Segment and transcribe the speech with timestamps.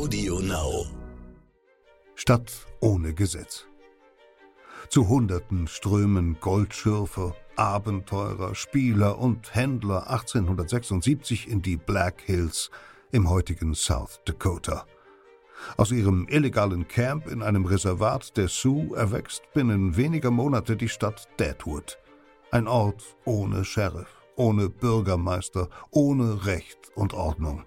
[0.00, 0.86] Audio Now.
[2.14, 3.66] Stadt ohne Gesetz.
[4.88, 12.70] Zu Hunderten strömen Goldschürfer, Abenteurer, Spieler und Händler 1876 in die Black Hills
[13.12, 14.86] im heutigen South Dakota.
[15.76, 21.28] Aus ihrem illegalen Camp in einem Reservat der Sioux erwächst binnen weniger Monate die Stadt
[21.38, 21.98] Deadwood.
[22.50, 27.66] Ein Ort ohne Sheriff, ohne Bürgermeister, ohne Recht und Ordnung.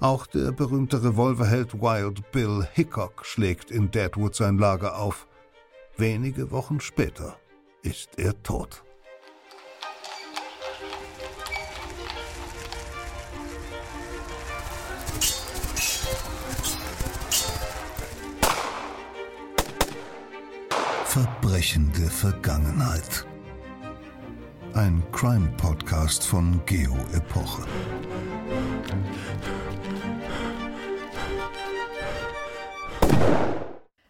[0.00, 5.26] Auch der berühmte Revolverheld Wild Bill Hickok schlägt in Deadwood sein Lager auf.
[5.96, 7.36] Wenige Wochen später
[7.82, 8.82] ist er tot.
[21.04, 23.24] Verbrechende Vergangenheit.
[24.72, 26.96] Ein Crime-Podcast von Geo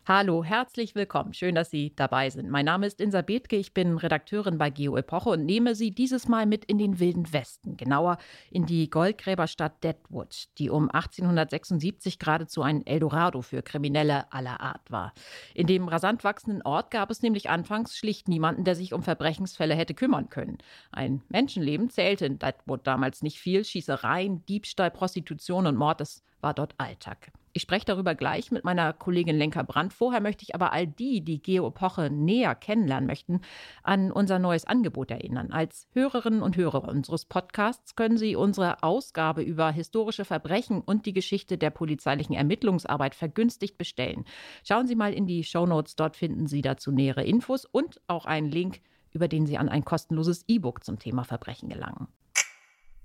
[0.06, 1.32] Hallo, herzlich willkommen.
[1.32, 2.50] Schön, dass Sie dabei sind.
[2.50, 6.28] Mein Name ist Insa Bethke, ich bin Redakteurin bei Geo Epoche und nehme Sie dieses
[6.28, 8.18] Mal mit in den Wilden Westen, genauer
[8.50, 15.14] in die Goldgräberstadt Deadwood, die um 1876 geradezu ein Eldorado für Kriminelle aller Art war.
[15.54, 19.74] In dem rasant wachsenden Ort gab es nämlich anfangs schlicht niemanden, der sich um Verbrechensfälle
[19.74, 20.58] hätte kümmern können.
[20.92, 23.64] Ein Menschenleben zählte in Deadwood damals nicht viel.
[23.64, 27.32] Schießereien, Diebstahl, Prostitution und Mord, das war dort Alltag.
[27.56, 29.92] Ich spreche darüber gleich mit meiner Kollegin Lenka Brandt.
[29.92, 33.42] Vorher möchte ich aber all die, die Geo-Epoche näher kennenlernen möchten,
[33.84, 35.52] an unser neues Angebot erinnern.
[35.52, 41.12] Als Hörerinnen und Hörer unseres Podcasts können Sie unsere Ausgabe über historische Verbrechen und die
[41.12, 44.24] Geschichte der polizeilichen Ermittlungsarbeit vergünstigt bestellen.
[44.64, 48.50] Schauen Sie mal in die Shownotes, dort finden Sie dazu nähere Infos und auch einen
[48.50, 48.80] Link,
[49.12, 52.08] über den Sie an ein kostenloses E-Book zum Thema Verbrechen gelangen.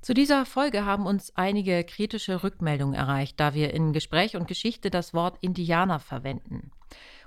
[0.02, 4.90] Zu dieser Folge haben uns einige kritische Rückmeldungen erreicht, da wir in Gespräch und Geschichte
[4.90, 6.72] das Wort Indianer verwenden.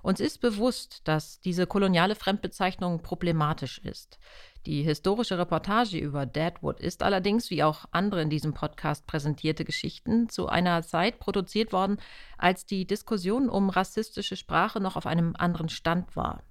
[0.03, 4.19] Uns ist bewusst, dass diese koloniale Fremdbezeichnung problematisch ist.
[4.67, 10.29] Die historische Reportage über Deadwood ist allerdings, wie auch andere in diesem Podcast präsentierte Geschichten,
[10.29, 11.99] zu einer Zeit produziert worden,
[12.39, 16.43] als die Diskussion um rassistische Sprache noch auf einem anderen Stand war.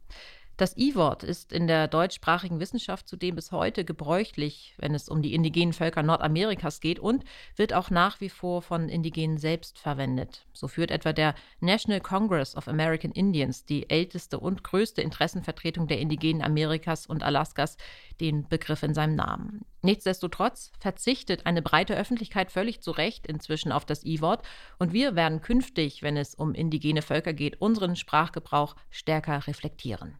[0.62, 5.34] Das I-Wort ist in der deutschsprachigen Wissenschaft zudem bis heute gebräuchlich, wenn es um die
[5.34, 7.24] indigenen Völker Nordamerikas geht und
[7.56, 10.46] wird auch nach wie vor von Indigenen selbst verwendet.
[10.54, 15.98] So führt etwa der National Congress of American Indians, die älteste und größte Interessenvertretung der
[15.98, 17.78] Indigenen Amerikas und Alaskas,
[18.20, 19.66] den Begriff in seinem Namen.
[19.82, 24.46] Nichtsdestotrotz verzichtet eine breite Öffentlichkeit völlig zu Recht inzwischen auf das I-Wort
[24.78, 30.20] und wir werden künftig, wenn es um indigene Völker geht, unseren Sprachgebrauch stärker reflektieren.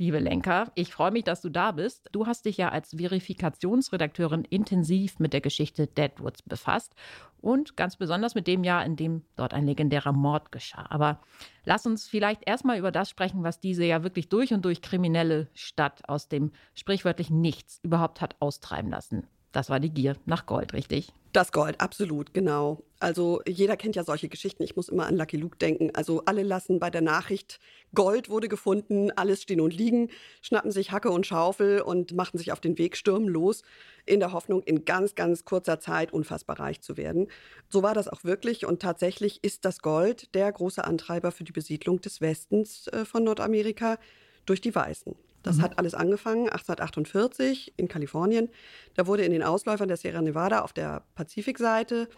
[0.00, 2.08] Liebe Lenker, ich freue mich, dass du da bist.
[2.12, 6.94] Du hast dich ja als Verifikationsredakteurin intensiv mit der Geschichte Deadwoods befasst
[7.42, 10.86] und ganz besonders mit dem Jahr, in dem dort ein legendärer Mord geschah.
[10.88, 11.20] Aber
[11.66, 15.48] lass uns vielleicht erstmal über das sprechen, was diese ja wirklich durch und durch kriminelle
[15.52, 19.26] Stadt aus dem sprichwörtlichen Nichts überhaupt hat austreiben lassen.
[19.52, 21.12] Das war die Gier nach Gold, richtig?
[21.32, 22.82] Das Gold, absolut, genau.
[22.98, 24.64] Also jeder kennt ja solche Geschichten.
[24.64, 25.90] Ich muss immer an Lucky Luke denken.
[25.94, 27.60] Also alle lassen bei der Nachricht,
[27.94, 30.10] Gold wurde gefunden, alles stehen und liegen,
[30.42, 33.62] schnappen sich Hacke und Schaufel und machen sich auf den Weg, stürmen los,
[34.06, 37.28] in der Hoffnung, in ganz, ganz kurzer Zeit unfassbar reich zu werden.
[37.68, 41.52] So war das auch wirklich und tatsächlich ist das Gold der große Antreiber für die
[41.52, 43.98] Besiedlung des Westens äh, von Nordamerika
[44.46, 45.14] durch die Weißen.
[45.42, 45.62] Das mhm.
[45.62, 48.48] hat alles angefangen 1848 in Kalifornien.
[48.94, 52.08] Da wurde in den Ausläufern der Sierra Nevada auf der Pazifikseite,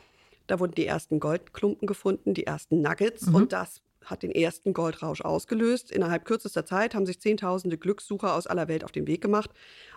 [0.47, 3.27] da wurden die ersten Goldklumpen gefunden, die ersten Nuggets.
[3.27, 3.35] Mhm.
[3.35, 5.91] Und das hat den ersten Goldrausch ausgelöst.
[5.91, 9.51] Innerhalb kürzester Zeit haben sich Zehntausende Glückssucher aus aller Welt auf den Weg gemacht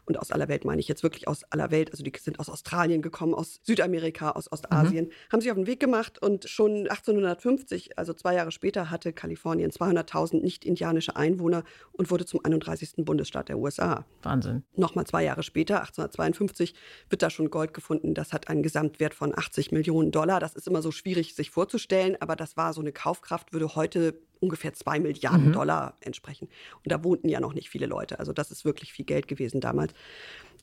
[0.06, 2.50] und aus aller Welt meine ich jetzt wirklich aus aller Welt, also die sind aus
[2.50, 5.12] Australien gekommen, aus Südamerika, aus Ostasien, mhm.
[5.32, 9.72] haben sich auf den Weg gemacht und schon 1850, also zwei Jahre später, hatte Kalifornien
[9.72, 12.94] 200.000 nicht-indianische Einwohner und wurde zum 31.
[12.98, 14.06] Bundesstaat der USA.
[14.22, 14.64] Wahnsinn.
[14.76, 16.76] Nochmal zwei Jahre später, 1852,
[17.10, 18.14] wird da schon Gold gefunden.
[18.14, 20.40] Das hat einen Gesamtwert von 80 Millionen Dollar.
[20.40, 23.95] Das ist immer so schwierig sich vorzustellen, aber das war so eine Kaufkraft, würde heute
[24.40, 25.54] ungefähr zwei Milliarden mhm.
[25.54, 26.48] Dollar entsprechen.
[26.84, 28.20] Und da wohnten ja noch nicht viele Leute.
[28.20, 29.94] Also das ist wirklich viel Geld gewesen damals.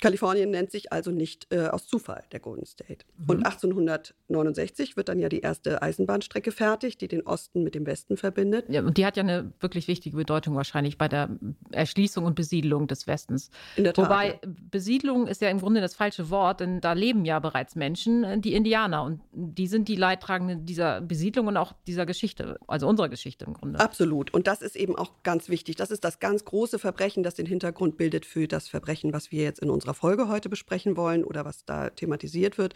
[0.01, 3.05] Kalifornien nennt sich also nicht äh, aus Zufall der Golden State.
[3.19, 3.31] Mhm.
[3.31, 8.17] Und 1869 wird dann ja die erste Eisenbahnstrecke fertig, die den Osten mit dem Westen
[8.17, 8.67] verbindet.
[8.69, 11.31] Ja, und die hat ja eine wirklich wichtige Bedeutung wahrscheinlich bei der
[11.71, 13.51] Erschließung und Besiedlung des Westens.
[13.77, 14.39] In der Tat, Wobei ja.
[14.71, 18.39] Besiedlung ist ja im Grunde das falsche Wort, denn da leben ja bereits Menschen, äh,
[18.39, 19.03] die Indianer.
[19.03, 23.55] Und die sind die Leidtragenden dieser Besiedlung und auch dieser Geschichte, also unserer Geschichte im
[23.55, 23.81] Grunde.
[23.81, 24.33] Absolut.
[24.33, 25.77] Und das ist eben auch ganz wichtig.
[25.77, 29.43] Das ist das ganz große Verbrechen, das den Hintergrund bildet für das Verbrechen, was wir
[29.43, 32.75] jetzt in unserer unserer Folge heute besprechen wollen oder was da thematisiert wird.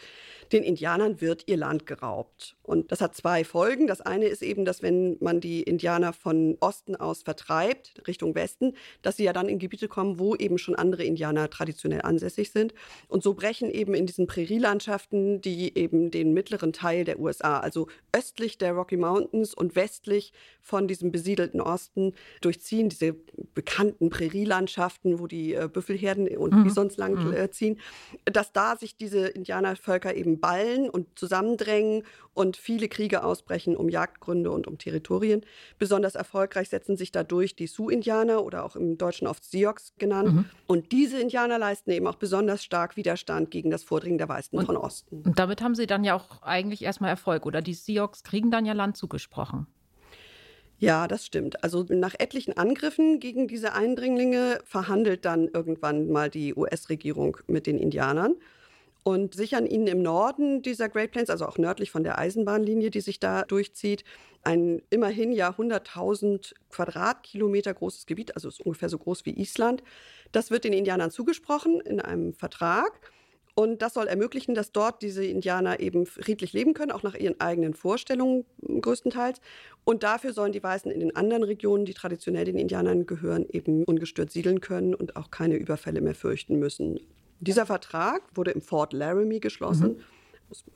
[0.53, 2.57] Den Indianern wird ihr Land geraubt.
[2.63, 3.87] Und das hat zwei Folgen.
[3.87, 8.75] Das eine ist eben, dass wenn man die Indianer von Osten aus vertreibt, Richtung Westen,
[9.03, 12.75] dass sie ja dann in Gebiete kommen, wo eben schon andere Indianer traditionell ansässig sind.
[13.09, 17.87] Und so brechen eben in diesen Prärielandschaften, die eben den mittleren Teil der USA, also
[18.13, 23.15] östlich der Rocky Mountains und westlich von diesem besiedelten Osten, durchziehen, diese
[23.55, 26.65] bekannten Prärielandschaften, wo die äh, Büffelherden und mhm.
[26.65, 27.33] Bisons lang mhm.
[27.33, 27.79] äh, ziehen,
[28.25, 32.03] dass da sich diese Indianervölker eben ballen und zusammendrängen
[32.35, 35.43] und viele Kriege ausbrechen um Jagdgründe und um Territorien.
[35.79, 40.33] Besonders erfolgreich setzen sich dadurch die Sioux-Indianer oder auch im Deutschen oft Sioux genannt.
[40.33, 40.45] Mhm.
[40.67, 44.67] Und diese Indianer leisten eben auch besonders stark Widerstand gegen das Vordringen der Weißen und,
[44.67, 45.23] von Osten.
[45.23, 47.63] Und damit haben sie dann ja auch eigentlich erstmal Erfolg, oder?
[47.63, 49.67] Die Sioux kriegen dann ja Land zugesprochen.
[50.79, 51.65] Ja, das stimmt.
[51.65, 57.79] Also nach etlichen Angriffen gegen diese Eindringlinge verhandelt dann irgendwann mal die US-Regierung mit den
[57.79, 58.35] Indianern
[59.07, 63.01] und sichern ihnen im Norden dieser Great Plains, also auch nördlich von der Eisenbahnlinie, die
[63.01, 64.03] sich da durchzieht,
[64.43, 69.85] ein immerhin ja 100.000 Quadratkilometer großes Gebiet, also ist ungefähr so groß wie Island.
[70.33, 73.13] Das wird den Indianern zugesprochen in einem Vertrag.
[73.55, 77.41] Und das soll ermöglichen, dass dort diese Indianer eben friedlich leben können, auch nach ihren
[77.41, 78.45] eigenen Vorstellungen
[78.81, 79.41] größtenteils.
[79.85, 83.85] Und dafür sollen die Weißen in den anderen Regionen, die traditionell den Indianern gehören, eben
[83.85, 86.99] ungestört siedeln können und auch keine Überfälle mehr fürchten müssen.
[87.41, 89.97] Dieser Vertrag wurde im Fort Laramie geschlossen.
[89.97, 90.03] Mhm.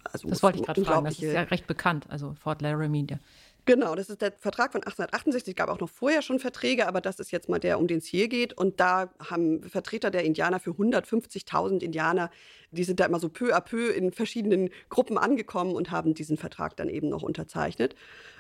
[0.05, 3.05] Also das wollte ich gerade fragen, das ist ja recht bekannt, also Fort Laramie.
[3.05, 3.21] Der
[3.67, 5.53] Genau, das ist der Vertrag von 1868.
[5.53, 7.99] Es gab auch noch vorher schon Verträge, aber das ist jetzt mal der, um den
[7.99, 8.57] es hier geht.
[8.57, 12.31] Und da haben Vertreter der Indianer für 150.000 Indianer,
[12.71, 16.37] die sind da immer so peu à peu in verschiedenen Gruppen angekommen und haben diesen
[16.37, 17.95] Vertrag dann eben noch unterzeichnet.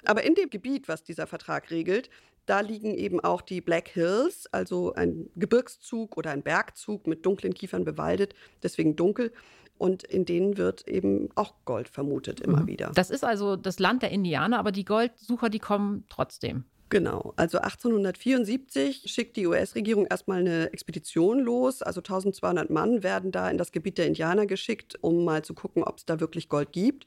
[0.04, 2.10] Aber in dem Gebiet, was dieser Vertrag regelt,
[2.46, 7.54] da liegen eben auch die Black Hills, also ein Gebirgszug oder ein Bergzug mit dunklen
[7.54, 9.32] Kiefern bewaldet, deswegen dunkel
[9.78, 12.66] und in denen wird eben auch Gold vermutet immer mhm.
[12.66, 12.92] wieder.
[12.94, 16.64] Das ist also das Land der Indianer, aber die Goldsucher, die kommen trotzdem.
[16.90, 21.82] Genau, also 1874 schickt die US-Regierung erstmal eine Expedition los.
[21.82, 25.84] Also 1200 Mann werden da in das Gebiet der Indianer geschickt, um mal zu gucken,
[25.84, 27.06] ob es da wirklich Gold gibt.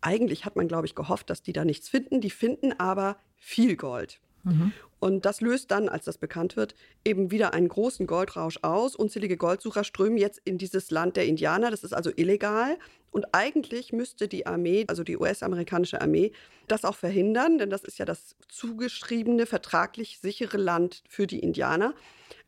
[0.00, 2.20] Eigentlich hat man, glaube ich, gehofft, dass die da nichts finden.
[2.20, 4.20] Die finden aber viel Gold.
[4.46, 4.72] Mhm.
[4.98, 8.96] Und das löst dann, als das bekannt wird, eben wieder einen großen Goldrausch aus.
[8.96, 11.70] Unzählige Goldsucher strömen jetzt in dieses Land der Indianer.
[11.70, 12.78] Das ist also illegal.
[13.10, 16.32] Und eigentlich müsste die Armee, also die US-amerikanische Armee,
[16.66, 21.94] das auch verhindern, denn das ist ja das zugeschriebene, vertraglich sichere Land für die Indianer.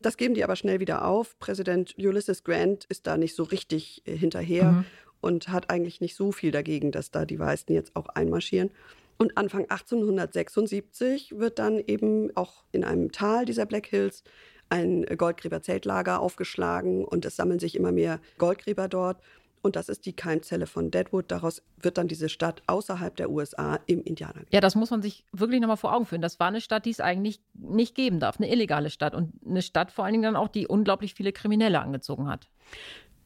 [0.00, 1.39] Das geben die aber schnell wieder auf.
[1.39, 4.85] Präsident Ulysses Grant ist da nicht so richtig äh, hinterher mhm.
[5.21, 8.71] und hat eigentlich nicht so viel dagegen, dass da die Weißen jetzt auch einmarschieren.
[9.19, 14.23] Und Anfang 1876 wird dann eben auch in einem Tal dieser Black Hills
[14.70, 19.20] ein Goldgräberzeltlager aufgeschlagen und es sammeln sich immer mehr Goldgräber dort.
[19.61, 21.31] Und das ist die Keimzelle von Deadwood.
[21.32, 24.43] Daraus wird dann diese Stadt außerhalb der USA im Indianer.
[24.50, 26.23] Ja, das muss man sich wirklich nochmal vor Augen führen.
[26.23, 28.38] Das war eine Stadt, die es eigentlich nicht geben darf.
[28.38, 29.14] Eine illegale Stadt.
[29.14, 32.49] Und eine Stadt vor allen Dingen dann auch, die unglaublich viele Kriminelle angezogen hat.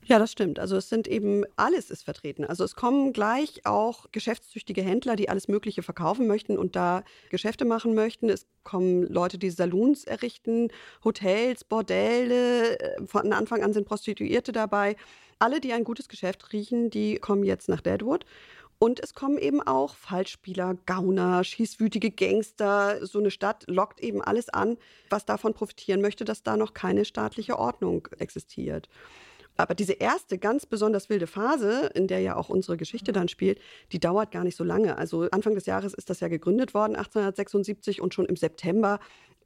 [0.04, 0.58] Ja, das stimmt.
[0.58, 2.44] Also es sind eben alles ist vertreten.
[2.44, 7.64] Also es kommen gleich auch geschäftstüchtige Händler, die alles Mögliche verkaufen möchten und da Geschäfte
[7.64, 8.28] machen möchten.
[8.28, 10.68] Es kommen Leute, die Saloons errichten,
[11.04, 12.80] Hotels, Bordelle.
[12.80, 14.96] Äh, von Anfang an sind Prostituierte dabei.
[15.38, 18.24] Alle, die ein gutes Geschäft riechen, die kommen jetzt nach Deadwood.
[18.80, 23.06] Und es kommen eben auch Fallspieler, Gauner, schießwütige Gangster.
[23.06, 24.76] So eine Stadt lockt eben alles an,
[25.08, 28.88] was davon profitieren möchte, dass da noch keine staatliche Ordnung existiert.
[29.56, 33.60] Aber diese erste ganz besonders wilde Phase, in der ja auch unsere Geschichte dann spielt,
[33.92, 34.96] die dauert gar nicht so lange.
[34.96, 38.98] Also Anfang des Jahres ist das ja gegründet worden, 1876, und schon im September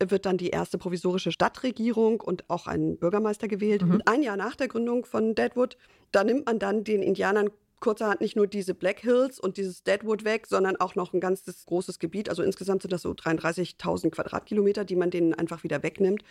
[0.03, 3.83] wird dann die erste provisorische Stadtregierung und auch ein Bürgermeister gewählt.
[3.83, 3.91] Mhm.
[3.93, 5.77] Und ein Jahr nach der Gründung von Deadwood,
[6.13, 10.25] da nimmt man dann den Indianern kurzerhand nicht nur diese Black Hills und dieses Deadwood
[10.25, 12.29] weg, sondern auch noch ein ganzes großes Gebiet.
[12.29, 16.23] Also insgesamt sind das so 33.000 Quadratkilometer, die man denen einfach wieder wegnimmt.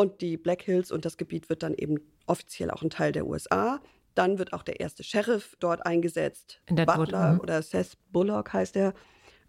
[0.00, 3.26] Und die Black Hills und das Gebiet wird dann eben offiziell auch ein Teil der
[3.26, 3.82] USA.
[4.14, 6.62] Dann wird auch der erste Sheriff dort eingesetzt.
[6.64, 7.40] In der Butler mhm.
[7.40, 8.94] oder Seth Bullock heißt er.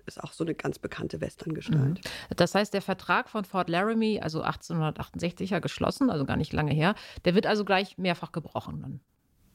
[0.05, 2.03] Ist auch so eine ganz bekannte Westerngestalt.
[2.03, 2.36] Mhm.
[2.36, 6.74] Das heißt, der Vertrag von Fort Laramie, also 1868 ja geschlossen, also gar nicht lange
[6.74, 9.00] her, der wird also gleich mehrfach gebrochen dann.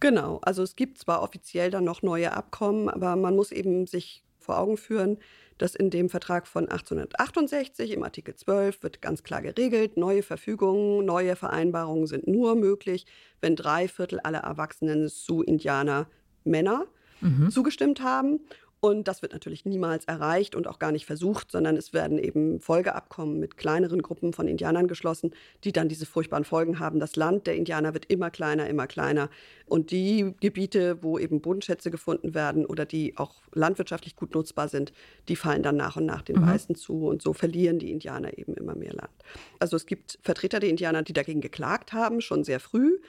[0.01, 4.25] Genau, also es gibt zwar offiziell dann noch neue Abkommen, aber man muss eben sich
[4.39, 5.19] vor Augen führen,
[5.59, 11.05] dass in dem Vertrag von 1868 im Artikel 12 wird ganz klar geregelt, neue Verfügungen,
[11.05, 13.07] neue Vereinbarungen sind nur möglich,
[13.41, 16.09] wenn drei Viertel aller erwachsenen Sioux-Indianer
[16.45, 16.87] Männer
[17.21, 17.51] mhm.
[17.51, 18.41] zugestimmt haben.
[18.87, 22.61] Und das wird natürlich niemals erreicht und auch gar nicht versucht, sondern es werden eben
[22.61, 25.33] Folgeabkommen mit kleineren Gruppen von Indianern geschlossen,
[25.65, 27.01] die dann diese furchtbaren Folgen haben.
[27.01, 29.29] Das Land der Indianer wird immer kleiner, immer kleiner.
[29.67, 34.93] Und die Gebiete, wo eben Bodenschätze gefunden werden oder die auch landwirtschaftlich gut nutzbar sind,
[35.27, 36.47] die fallen dann nach und nach den mhm.
[36.47, 37.09] Weißen zu.
[37.09, 39.11] Und so verlieren die Indianer eben immer mehr Land.
[39.59, 43.01] Also es gibt Vertreter der Indianer, die dagegen geklagt haben, schon sehr früh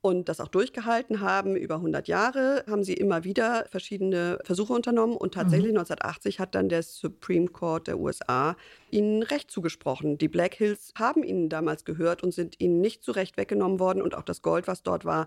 [0.00, 1.56] und das auch durchgehalten haben.
[1.56, 5.78] Über 100 Jahre haben sie immer wieder verschiedene Versuche unternommen und tatsächlich mhm.
[5.78, 8.56] 1980 hat dann der Supreme Court der USA
[8.90, 10.18] ihnen Recht zugesprochen.
[10.18, 14.02] Die Black Hills haben ihnen damals gehört und sind ihnen nicht zu Recht weggenommen worden
[14.02, 15.26] und auch das Gold, was dort war,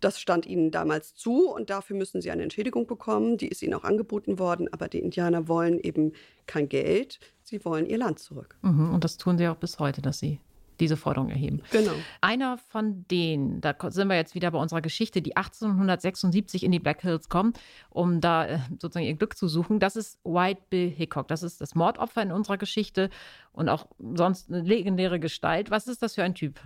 [0.00, 3.38] das stand ihnen damals zu und dafür müssen sie eine Entschädigung bekommen.
[3.38, 6.12] Die ist ihnen auch angeboten worden, aber die Indianer wollen eben
[6.46, 8.58] kein Geld, sie wollen ihr Land zurück.
[8.62, 10.40] Mhm, und das tun sie auch bis heute, dass sie
[10.80, 11.62] diese Forderung erheben.
[11.70, 11.92] Genau.
[12.20, 16.78] Einer von denen, da sind wir jetzt wieder bei unserer Geschichte, die 1876 in die
[16.78, 17.52] Black Hills kommen,
[17.90, 21.28] um da äh, sozusagen ihr Glück zu suchen, das ist White Bill Hickok.
[21.28, 23.10] Das ist das Mordopfer in unserer Geschichte
[23.52, 25.70] und auch sonst eine legendäre Gestalt.
[25.70, 26.60] Was ist das für ein Typ?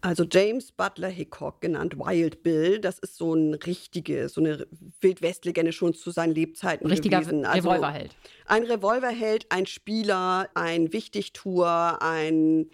[0.00, 4.66] Also James Butler Hickok, genannt Wild Bill, das ist so ein richtige, so eine
[5.00, 7.46] Wildwestlegende schon zu seinen Lebzeiten Richtiger gewesen.
[7.46, 8.14] Also Revolverheld.
[8.46, 12.66] Ein Revolverheld, ein Spieler, ein Wichtigtour, ein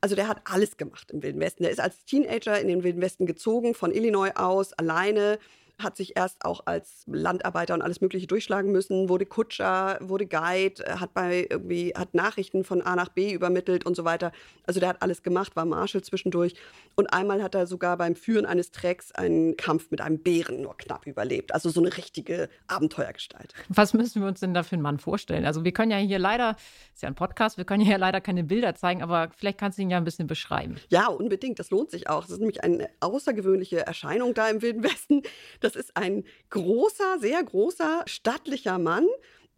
[0.00, 1.62] also der hat alles gemacht im Wilden Westen.
[1.62, 5.38] Der ist als Teenager in den Wilden Westen gezogen, von Illinois aus, alleine
[5.78, 10.84] hat sich erst auch als Landarbeiter und alles Mögliche durchschlagen müssen, wurde Kutscher, wurde Guide,
[10.84, 14.32] äh, hat bei irgendwie, hat Nachrichten von A nach B übermittelt und so weiter.
[14.66, 16.54] Also der hat alles gemacht, war Marshal zwischendurch.
[16.96, 20.76] Und einmal hat er sogar beim Führen eines Tracks einen Kampf mit einem Bären nur
[20.76, 21.54] knapp überlebt.
[21.54, 23.54] Also so eine richtige Abenteuergestalt.
[23.68, 25.44] Was müssen wir uns denn da für einen Mann vorstellen?
[25.44, 26.56] Also wir können ja hier leider,
[26.92, 29.82] ist ja ein Podcast, wir können hier leider keine Bilder zeigen, aber vielleicht kannst du
[29.82, 30.76] ihn ja ein bisschen beschreiben.
[30.88, 31.58] Ja, unbedingt.
[31.58, 32.22] Das lohnt sich auch.
[32.22, 35.22] Das ist nämlich eine außergewöhnliche Erscheinung da im Wilden Westen.
[35.60, 39.06] Das ist ein großer, sehr großer, stattlicher Mann,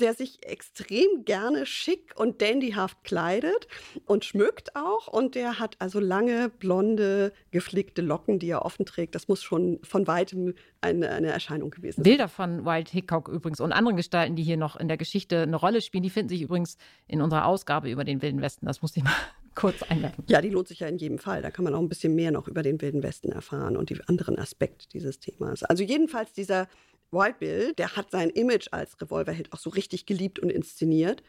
[0.01, 3.69] der sich extrem gerne schick und dandyhaft kleidet
[4.07, 5.09] und schmückt auch.
[5.09, 9.15] Und der hat also lange, blonde, geflickte Locken, die er offen trägt.
[9.15, 12.05] Das muss schon von weitem eine, eine Erscheinung gewesen sein.
[12.05, 15.57] Bilder von Wild Hickok übrigens und anderen Gestalten, die hier noch in der Geschichte eine
[15.57, 18.67] Rolle spielen, die finden sich übrigens in unserer Ausgabe über den Wilden Westen.
[18.67, 19.13] Das muss ich mal
[19.55, 20.25] kurz einwerfen.
[20.29, 21.43] Ja, die lohnt sich ja in jedem Fall.
[21.43, 24.01] Da kann man auch ein bisschen mehr noch über den Wilden Westen erfahren und die
[24.07, 25.63] anderen Aspekte dieses Themas.
[25.63, 26.69] Also jedenfalls dieser
[27.11, 31.23] Wild Bill, der hat sein Image als Revolverheld auch so richtig geliebt und inszeniert.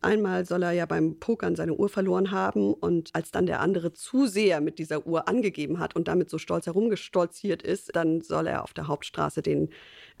[0.00, 3.92] Einmal soll er ja beim Pokern seine Uhr verloren haben und als dann der andere
[3.92, 8.46] zu sehr mit dieser Uhr angegeben hat und damit so stolz herumgestolziert ist, dann soll
[8.46, 9.70] er auf der Hauptstraße den,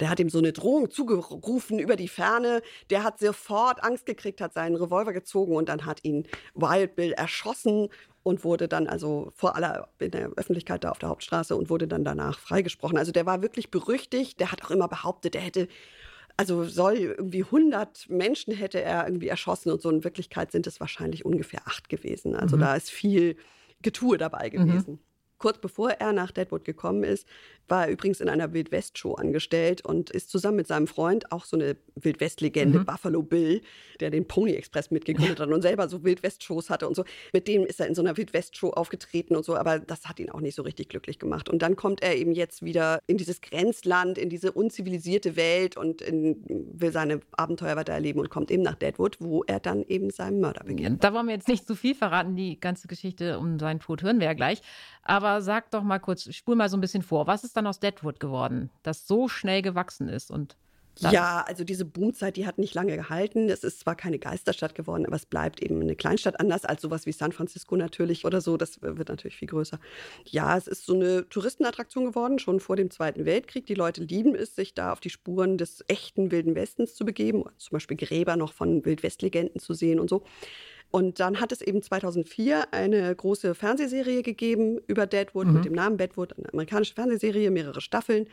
[0.00, 4.40] der hat ihm so eine Drohung zugerufen über die Ferne, der hat sofort Angst gekriegt,
[4.40, 7.88] hat seinen Revolver gezogen und dann hat ihn Wild Bill erschossen
[8.24, 11.86] und wurde dann also vor aller in der Öffentlichkeit da auf der Hauptstraße und wurde
[11.86, 12.98] dann danach freigesprochen.
[12.98, 14.40] Also der war wirklich berüchtigt.
[14.40, 15.68] Der hat auch immer behauptet, er hätte
[16.38, 20.78] also soll irgendwie 100 Menschen hätte er irgendwie erschossen und so in Wirklichkeit sind es
[20.78, 22.36] wahrscheinlich ungefähr acht gewesen.
[22.36, 22.60] Also mhm.
[22.60, 23.36] da ist viel
[23.82, 24.52] Getue dabei mhm.
[24.52, 24.92] gewesen.
[24.92, 24.98] Mhm.
[25.38, 27.26] Kurz bevor er nach Deadwood gekommen ist,
[27.68, 31.56] war er übrigens in einer Wildwest-Show angestellt und ist zusammen mit seinem Freund, auch so
[31.56, 32.84] eine Wildwest-Legende, mhm.
[32.84, 33.60] Buffalo Bill,
[34.00, 37.04] der den Pony Express mitgegründet hat und selber so Wildwest-Shows hatte und so.
[37.32, 40.30] Mit dem ist er in so einer Wildwest-Show aufgetreten und so, aber das hat ihn
[40.30, 41.48] auch nicht so richtig glücklich gemacht.
[41.48, 46.00] Und dann kommt er eben jetzt wieder in dieses Grenzland, in diese unzivilisierte Welt und
[46.02, 50.10] in, will seine Abenteuer weiter erleben und kommt eben nach Deadwood, wo er dann eben
[50.10, 51.04] seinem Mörder beginnt.
[51.04, 54.20] Da wollen wir jetzt nicht zu viel verraten, die ganze Geschichte um seinen Tod hören
[54.20, 54.62] wir ja gleich.
[55.02, 57.26] Aber sag doch mal kurz, spul mal so ein bisschen vor.
[57.26, 60.56] Was ist dann aus Deadwood geworden, das so schnell gewachsen ist und
[61.00, 63.48] ja, also diese Boomzeit, die hat nicht lange gehalten.
[63.48, 67.06] Es ist zwar keine Geisterstadt geworden, aber es bleibt eben eine Kleinstadt anders als sowas
[67.06, 68.56] wie San Francisco natürlich oder so.
[68.56, 69.78] Das wird natürlich viel größer.
[70.24, 73.66] Ja, es ist so eine Touristenattraktion geworden, schon vor dem Zweiten Weltkrieg.
[73.66, 77.44] Die Leute lieben es, sich da auf die Spuren des echten Wilden Westens zu begeben,
[77.58, 80.24] zum Beispiel Gräber noch von Wildwestlegenden zu sehen und so.
[80.90, 85.52] Und dann hat es eben 2004 eine große Fernsehserie gegeben über Deadwood mhm.
[85.54, 88.26] mit dem Namen Deadwood, eine amerikanische Fernsehserie, mehrere Staffeln.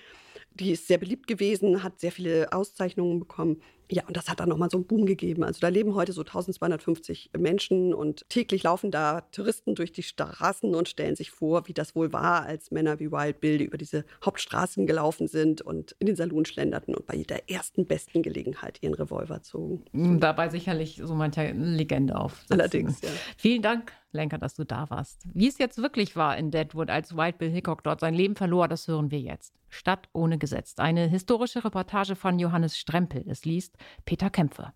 [0.56, 3.62] Die ist sehr beliebt gewesen, hat sehr viele Auszeichnungen bekommen.
[3.92, 5.44] Ja, und das hat dann nochmal so einen Boom gegeben.
[5.44, 10.74] Also da leben heute so 1250 Menschen und täglich laufen da Touristen durch die Straßen
[10.74, 14.06] und stellen sich vor, wie das wohl war, als Männer wie Wild Bill über diese
[14.24, 18.96] Hauptstraßen gelaufen sind und in den Saloon schlenderten und bei jeder ersten besten Gelegenheit ihren
[18.96, 19.84] Revolver zogen.
[20.20, 22.44] Dabei sicherlich so mancher Legende auf.
[22.50, 23.10] Allerdings, ja.
[23.38, 25.28] Vielen Dank, Lenker, dass du da warst.
[25.34, 28.68] Wie es jetzt wirklich war in Deadwood, als Wild Bill Hickok dort sein Leben verlor,
[28.68, 29.54] das hören wir jetzt.
[29.70, 30.76] Stadt ohne Gesetz.
[30.78, 33.24] Eine historische Reportage von Johannes Strempel.
[33.28, 34.74] Es liest Peter Kämpfer.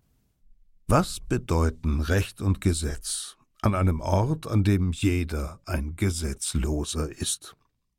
[0.86, 7.56] Was bedeuten Recht und Gesetz an einem Ort, an dem jeder ein Gesetzloser ist?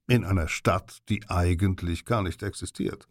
[0.07, 3.07] In einer Stadt, die eigentlich gar nicht existiert.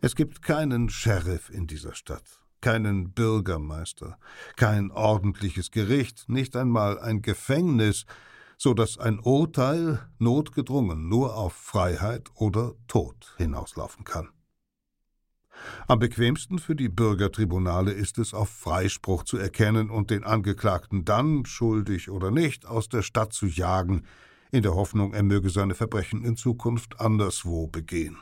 [0.00, 4.18] Es gibt keinen Sheriff in dieser Stadt, keinen Bürgermeister,
[4.56, 8.06] kein ordentliches Gericht, nicht einmal ein Gefängnis,
[8.58, 14.30] so dass ein Urteil notgedrungen nur auf Freiheit oder Tod hinauslaufen kann.
[15.88, 21.46] Am bequemsten für die Bürgertribunale ist es, auf Freispruch zu erkennen und den Angeklagten dann,
[21.46, 24.04] schuldig oder nicht, aus der Stadt zu jagen,
[24.50, 28.18] in der Hoffnung, er möge seine Verbrechen in Zukunft anderswo begehen.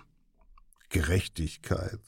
[0.88, 2.00] Gerechtigkeit.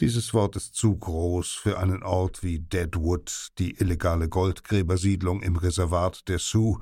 [0.00, 6.28] Dieses Wort ist zu groß für einen Ort wie Deadwood, die illegale Goldgräbersiedlung im Reservat
[6.28, 6.80] der Sioux,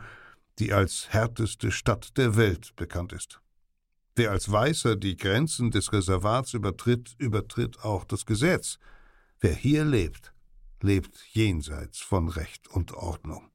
[0.58, 3.40] die als härteste Stadt der Welt bekannt ist.
[4.16, 8.80] Wer als Weißer die Grenzen des Reservats übertritt, übertritt auch das Gesetz.
[9.38, 10.32] Wer hier lebt,
[10.82, 13.48] lebt jenseits von Recht und Ordnung.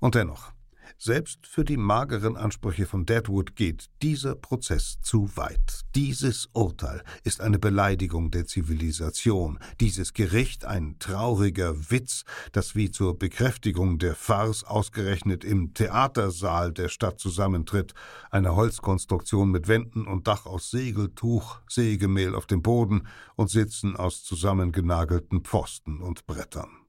[0.00, 0.53] Und dennoch,
[0.98, 5.82] selbst für die mageren Ansprüche von Deadwood geht dieser Prozess zu weit.
[5.94, 13.18] Dieses Urteil ist eine Beleidigung der Zivilisation, dieses Gericht ein trauriger Witz, das wie zur
[13.18, 17.94] Bekräftigung der Farce ausgerechnet im Theatersaal der Stadt zusammentritt,
[18.30, 24.24] eine Holzkonstruktion mit Wänden und Dach aus Segeltuch, Sägemehl auf dem Boden und Sitzen aus
[24.24, 26.83] zusammengenagelten Pfosten und Brettern.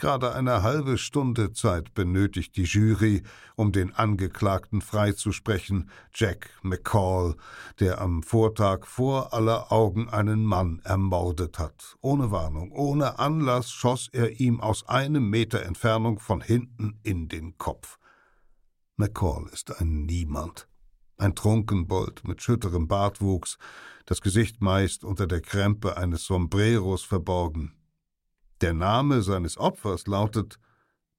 [0.00, 3.22] Gerade eine halbe Stunde Zeit benötigt die Jury,
[3.54, 7.34] um den Angeklagten freizusprechen, Jack McCall,
[7.80, 11.98] der am Vortag vor aller Augen einen Mann ermordet hat.
[12.00, 17.58] Ohne Warnung, ohne Anlass schoss er ihm aus einem Meter Entfernung von hinten in den
[17.58, 17.98] Kopf.
[18.96, 20.66] McCall ist ein Niemand.
[21.18, 23.58] Ein Trunkenbold mit schütterem Bartwuchs,
[24.06, 27.74] das Gesicht meist unter der Krempe eines Sombreros verborgen.
[28.60, 30.58] Der Name seines Opfers lautet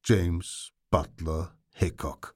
[0.04, 2.36] James Butler Hickok.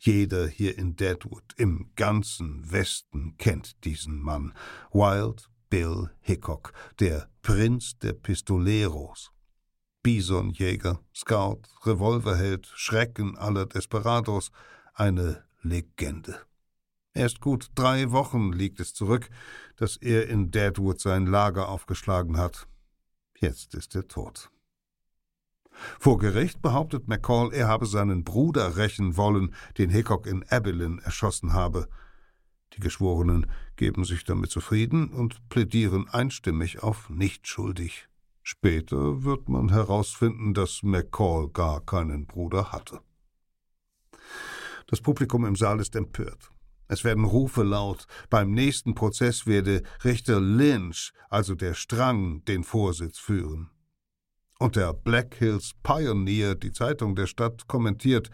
[0.00, 4.52] Jeder hier in Deadwood, im ganzen Westen, kennt diesen Mann.
[4.90, 9.32] Wild Bill Hickok, der Prinz der Pistoleros.
[10.02, 14.50] Bisonjäger, Scout, Revolverheld, Schrecken aller Desperados,
[14.92, 16.38] eine Legende.
[17.14, 19.30] Erst gut drei Wochen liegt es zurück,
[19.76, 22.66] dass er in Deadwood sein Lager aufgeschlagen hat.
[23.42, 24.52] Jetzt ist er tot.
[25.98, 31.52] Vor Gericht behauptet McCall, er habe seinen Bruder rächen wollen, den Hickok in Abilene erschossen
[31.52, 31.88] habe.
[32.74, 38.08] Die Geschworenen geben sich damit zufrieden und plädieren einstimmig auf nicht schuldig.
[38.44, 43.00] Später wird man herausfinden, dass McCall gar keinen Bruder hatte.
[44.86, 46.52] Das Publikum im Saal ist empört.
[46.92, 48.06] Es werden Rufe laut.
[48.28, 53.70] Beim nächsten Prozess werde Richter Lynch, also der Strang, den Vorsitz führen.
[54.58, 58.28] Und der Black Hills Pioneer, die Zeitung der Stadt, kommentiert,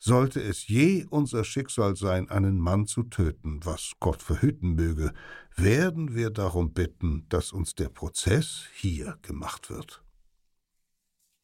[0.00, 5.12] sollte es je unser Schicksal sein, einen Mann zu töten, was Gott verhüten möge,
[5.54, 10.03] werden wir darum bitten, dass uns der Prozess hier gemacht wird.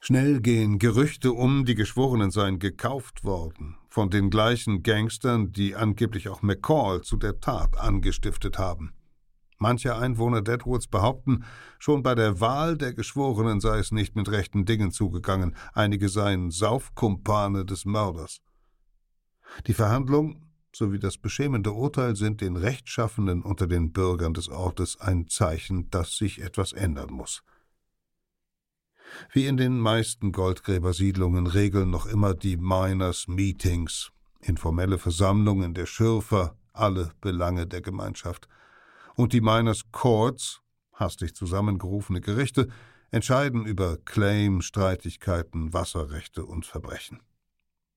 [0.02, 6.30] Schnell gehen Gerüchte um, die Geschworenen seien gekauft worden, von den gleichen Gangstern, die angeblich
[6.30, 8.94] auch McCall zu der Tat angestiftet haben.
[9.58, 11.44] Manche Einwohner Deadwoods behaupten,
[11.78, 16.50] schon bei der Wahl der Geschworenen sei es nicht mit rechten Dingen zugegangen, einige seien
[16.50, 18.40] Saufkumpane des Mörders.
[19.66, 25.28] Die Verhandlung sowie das beschämende Urteil sind den Rechtschaffenen unter den Bürgern des Ortes ein
[25.28, 27.42] Zeichen, dass sich etwas ändern muss.
[29.32, 36.56] Wie in den meisten Goldgräbersiedlungen regeln noch immer die Miners Meetings, informelle Versammlungen der Schürfer,
[36.72, 38.48] alle Belange der Gemeinschaft.
[39.14, 40.60] Und die Miners Courts,
[40.94, 42.68] hastig zusammengerufene Gerichte,
[43.10, 47.20] entscheiden über Claim, Streitigkeiten, Wasserrechte und Verbrechen.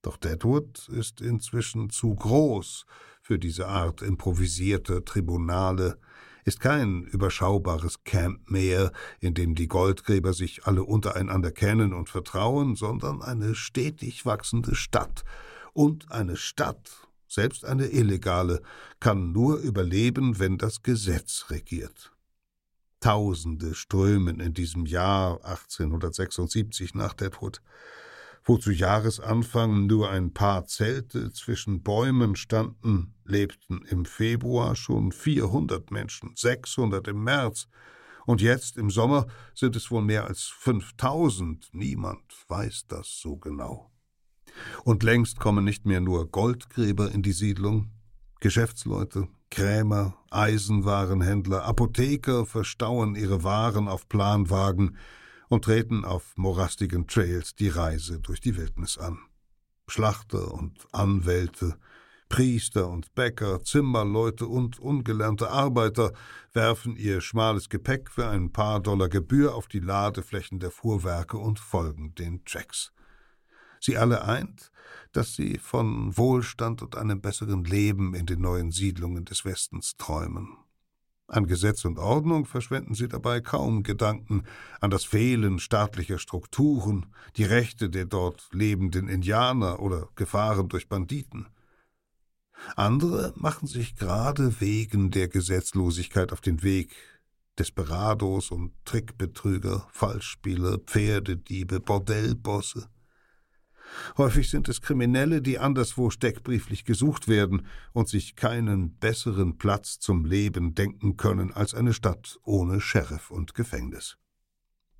[0.02, 2.84] Doch Deadwood ist inzwischen zu groß
[3.22, 5.98] für diese Art improvisierter Tribunale,
[6.44, 12.76] ist kein überschaubares Camp mehr, in dem die Goldgräber sich alle untereinander kennen und vertrauen,
[12.76, 15.24] sondern eine stetig wachsende Stadt.
[15.72, 18.62] Und eine Stadt, selbst eine illegale,
[19.00, 22.12] kann nur überleben, wenn das Gesetz regiert.
[23.00, 27.60] Tausende strömen in diesem Jahr 1876 nach Deadwood
[28.44, 35.90] wo zu Jahresanfang nur ein paar Zelte zwischen Bäumen standen, lebten im Februar schon 400
[35.90, 37.68] Menschen, 600 im März,
[38.26, 41.68] und jetzt im Sommer sind es wohl mehr als 5000.
[41.72, 43.90] Niemand weiß das so genau.
[44.84, 47.90] Und längst kommen nicht mehr nur Goldgräber in die Siedlung,
[48.40, 54.96] Geschäftsleute, Krämer, Eisenwarenhändler, Apotheker verstauen ihre Waren auf Planwagen,
[55.48, 59.18] und treten auf morastigen Trails die Reise durch die Wildnis an.
[59.86, 61.76] Schlachter und Anwälte,
[62.28, 66.12] Priester und Bäcker, Zimmerleute und ungelernte Arbeiter
[66.52, 71.58] werfen ihr schmales Gepäck für ein paar Dollar Gebühr auf die Ladeflächen der Fuhrwerke und
[71.58, 72.92] folgen den Tracks.
[73.78, 74.72] Sie alle eint,
[75.12, 80.56] dass sie von Wohlstand und einem besseren Leben in den neuen Siedlungen des Westens träumen.
[81.26, 84.44] An Gesetz und Ordnung verschwenden sie dabei kaum Gedanken,
[84.80, 87.06] an das Fehlen staatlicher Strukturen,
[87.36, 91.46] die Rechte der dort lebenden Indianer oder Gefahren durch Banditen.
[92.76, 96.94] Andere machen sich gerade wegen der Gesetzlosigkeit auf den Weg,
[97.58, 102.88] Desperados und Trickbetrüger, Falschspieler, Pferdediebe, Bordellbosse.
[104.16, 110.24] Häufig sind es Kriminelle, die anderswo steckbrieflich gesucht werden und sich keinen besseren Platz zum
[110.24, 114.16] Leben denken können als eine Stadt ohne Sheriff und Gefängnis.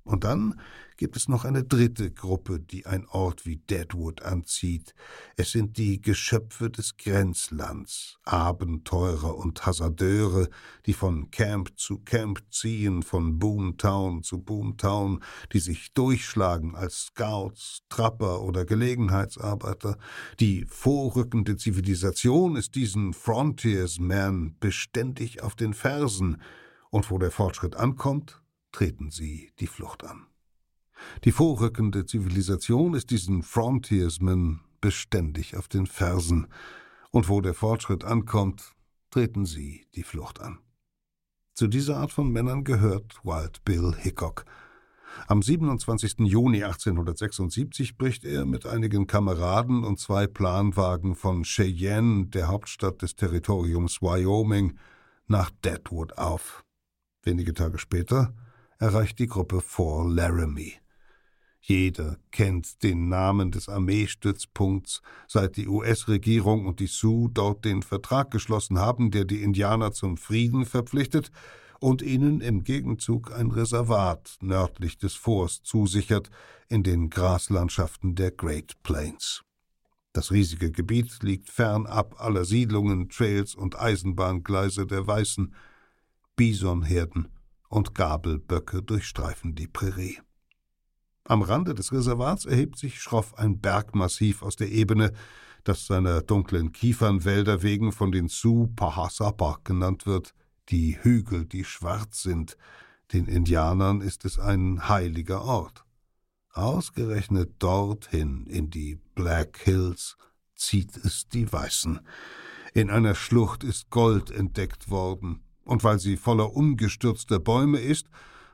[0.03, 0.59] Und dann
[0.97, 4.93] gibt es noch eine dritte Gruppe, die ein Ort wie Deadwood anzieht.
[5.35, 10.49] Es sind die Geschöpfe des Grenzlands, Abenteurer und Hasardeure,
[10.85, 15.21] die von Camp zu Camp ziehen, von Boomtown zu Boomtown,
[15.53, 19.97] die sich durchschlagen als Scouts, Trapper oder Gelegenheitsarbeiter.
[20.39, 26.41] Die vorrückende Zivilisation ist diesen Frontiersmen beständig auf den Fersen,
[26.89, 30.27] und wo der Fortschritt ankommt, treten sie die Flucht an.
[31.23, 36.47] Die vorrückende Zivilisation ist diesen Frontiersmen beständig auf den Fersen,
[37.11, 38.73] und wo der Fortschritt ankommt,
[39.09, 40.59] treten sie die Flucht an.
[41.53, 44.43] Zu dieser Art von Männern gehört Wild Bill Hickok.
[45.27, 46.19] Am 27.
[46.19, 53.15] Juni 1876 bricht er mit einigen Kameraden und zwei Planwagen von Cheyenne, der Hauptstadt des
[53.15, 54.77] Territoriums Wyoming,
[55.27, 56.65] nach Deadwood auf.
[57.23, 58.35] Wenige Tage später
[58.77, 60.73] erreicht die Gruppe Fort Laramie.
[61.67, 68.29] Jeder kennt den Namen des Armeestützpunkts, seit die US-Regierung und die Sioux dort den Vertrag
[68.29, 71.31] geschlossen haben, der die Indianer zum Frieden verpflichtet
[71.79, 76.29] und ihnen im Gegenzug ein Reservat nördlich des Forts zusichert
[76.69, 79.41] in den Graslandschaften der Great Plains.
[80.13, 85.55] Das riesige Gebiet liegt fernab aller Siedlungen, Trails und Eisenbahngleise der Weißen.
[86.35, 87.29] Bisonherden
[87.69, 90.19] und Gabelböcke durchstreifen die Prärie.
[91.27, 95.11] Am Rande des Reservats erhebt sich schroff ein Bergmassiv aus der Ebene,
[95.63, 100.35] das seiner dunklen Kiefernwälder wegen von den Sioux Pahasapa genannt wird,
[100.69, 102.57] die Hügel, die schwarz sind.
[103.11, 105.83] Den Indianern ist es ein heiliger Ort.
[106.53, 110.17] Ausgerechnet dorthin, in die Black Hills,
[110.53, 112.01] zieht es die Weißen.
[112.75, 118.09] In einer Schlucht ist Gold entdeckt worden, und weil sie voller umgestürzter Bäume ist,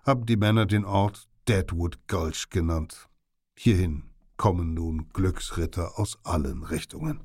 [0.06, 3.10] haben die Männer den Ort Deadwood Gulch genannt.
[3.58, 4.04] Hierhin
[4.38, 7.22] kommen nun Glücksritter aus allen Richtungen.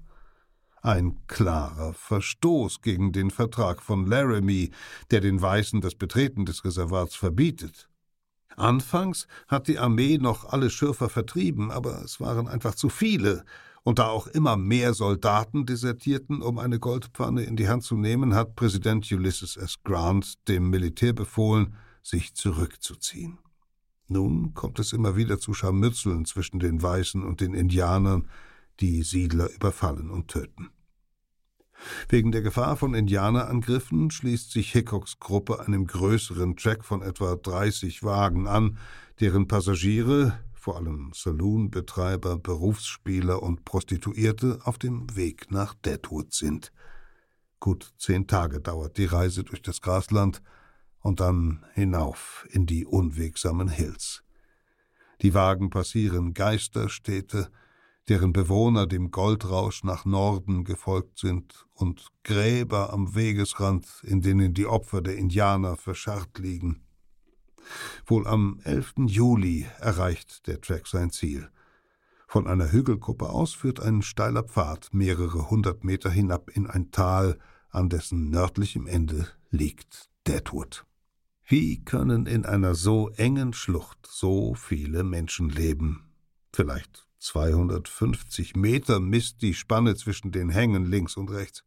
[0.81, 4.71] Ein klarer Verstoß gegen den Vertrag von Laramie,
[5.11, 7.91] der den Weißen das Betreten des Reservats verbietet.
[8.57, 13.45] Anfangs hat die Armee noch alle Schürfer vertrieben, aber es waren einfach zu viele,
[13.83, 18.35] und da auch immer mehr Soldaten desertierten, um eine Goldpfanne in die Hand zu nehmen,
[18.35, 19.77] hat Präsident Ulysses S.
[19.85, 23.39] Grant dem Militär befohlen, sich zurückzuziehen.
[24.09, 28.29] Nun kommt es immer wieder zu Scharmützeln zwischen den Weißen und den Indianern,
[28.81, 30.71] die Siedler überfallen und töten.
[32.09, 38.03] Wegen der Gefahr von Indianerangriffen schließt sich Hickoks Gruppe einem größeren Track von etwa 30
[38.03, 38.79] Wagen an,
[39.21, 46.73] deren Passagiere, vor allem Saloonbetreiber, Berufsspieler und Prostituierte, auf dem Weg nach Deadwood sind.
[47.61, 50.43] Gut zehn Tage dauert die Reise durch das Grasland
[51.07, 54.25] und dann hinauf in die unwegsamen Hills.
[55.23, 57.49] Die Wagen passieren Geisterstädte,
[58.09, 64.67] deren Bewohner dem Goldrausch nach Norden gefolgt sind, und Gräber am Wegesrand, in denen die
[64.67, 66.83] Opfer der Indianer verscharrt liegen.
[68.05, 68.95] Wohl am 11.
[69.07, 71.49] Juli erreicht der Track sein Ziel.
[72.27, 77.39] Von einer Hügelkuppe aus führt ein steiler Pfad mehrere hundert Meter hinab in ein Tal,
[77.71, 80.85] an dessen nördlichem Ende liegt Deadwood.
[81.49, 86.13] Wie können in einer so engen Schlucht so viele Menschen leben?
[86.53, 91.63] Vielleicht 250 Meter misst die Spanne zwischen den Hängen links und rechts.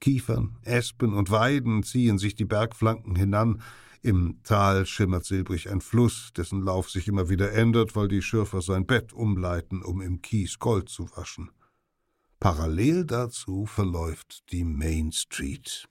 [0.00, 3.62] Kiefern, Espen und Weiden ziehen sich die Bergflanken hinan,
[4.02, 8.60] im Tal schimmert silbrig ein Fluss, dessen Lauf sich immer wieder ändert, weil die Schürfer
[8.60, 11.50] sein Bett umleiten, um im Kies Gold zu waschen.
[12.38, 15.89] Parallel dazu verläuft die Main Street.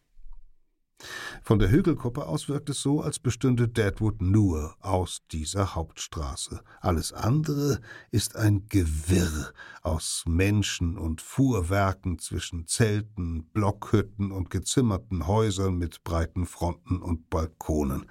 [1.44, 6.62] Von der Hügelkuppe aus wirkt es so, als bestünde Deadwood nur aus dieser Hauptstraße.
[6.82, 7.80] Alles andere
[8.12, 16.46] ist ein Gewirr aus Menschen und Fuhrwerken zwischen Zelten, Blockhütten und gezimmerten Häusern mit breiten
[16.46, 18.06] Fronten und Balkonen.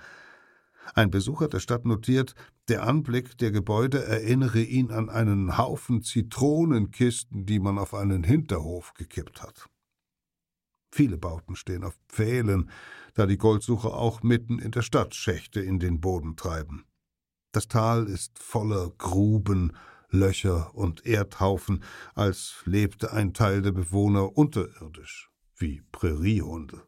[0.94, 2.35] Ein Besucher der Stadt notiert,
[2.68, 8.94] der Anblick der Gebäude erinnere ihn an einen Haufen Zitronenkisten, die man auf einen Hinterhof
[8.94, 9.68] gekippt hat.
[10.98, 12.68] Viele Bauten stehen auf Pfählen,
[13.14, 16.87] da die Goldsucher auch mitten in der Stadt Schächte in den Boden treiben.
[17.52, 19.76] Das Tal ist voller Gruben,
[20.11, 21.84] Löcher und Erdhaufen,
[22.16, 26.82] als lebte ein Teil der Bewohner unterirdisch, wie Präriehunde.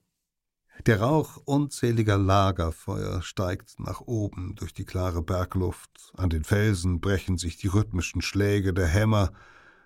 [0.86, 7.38] Der Rauch unzähliger Lagerfeuer steigt nach oben durch die klare Bergluft, an den Felsen brechen
[7.38, 9.30] sich die rhythmischen Schläge der Hämmer,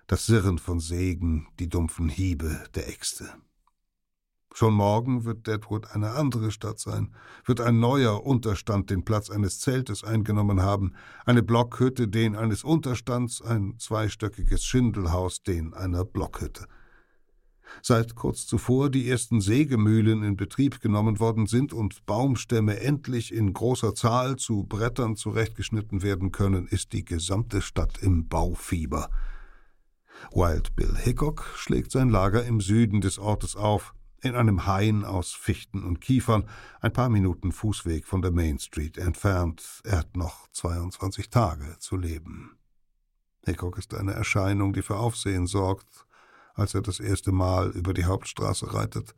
[0.07, 3.31] das Sirren von Sägen, die dumpfen Hiebe der Äxte.
[4.57, 7.13] Schon morgen wird Deadwood eine andere Stadt sein,
[7.43, 10.93] wird ein neuer Unterstand den Platz eines Zeltes eingenommen haben,
[11.25, 16.67] eine Blockhütte den eines Unterstands, ein zweistöckiges Schindelhaus den einer Blockhütte.
[17.81, 23.51] Seit kurz zuvor die ersten Sägemühlen in Betrieb genommen worden sind und Baumstämme endlich in
[23.51, 29.09] großer Zahl zu Brettern zurechtgeschnitten werden können, ist die gesamte Stadt im Baufieber.
[30.31, 33.93] Wild Bill Hickok schlägt sein Lager im Süden des Ortes auf,
[34.25, 36.49] in einem Hain aus Fichten und Kiefern,
[36.81, 39.81] ein paar Minuten Fußweg von der Main Street entfernt.
[39.83, 42.57] Er hat noch 22 Tage zu leben.
[43.45, 46.07] Hickok ist eine Erscheinung, die für Aufsehen sorgt,
[46.55, 49.13] als er das erste Mal über die Hauptstraße reitet.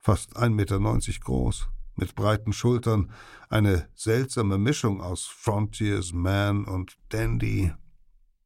[0.00, 0.78] Fast 1,90 Meter
[1.24, 3.10] groß, mit breiten Schultern,
[3.48, 7.72] eine seltsame Mischung aus Frontiersman und Dandy.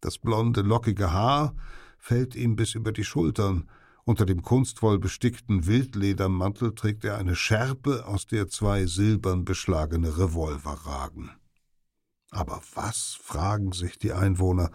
[0.00, 1.56] Das blonde, lockige Haar
[1.98, 3.68] fällt ihm bis über die Schultern,
[4.10, 10.72] unter dem kunstvoll bestickten Wildledermantel trägt er eine Schärpe, aus der zwei silbern beschlagene Revolver
[10.84, 11.30] ragen.
[12.32, 14.72] Aber was, fragen sich die Einwohner,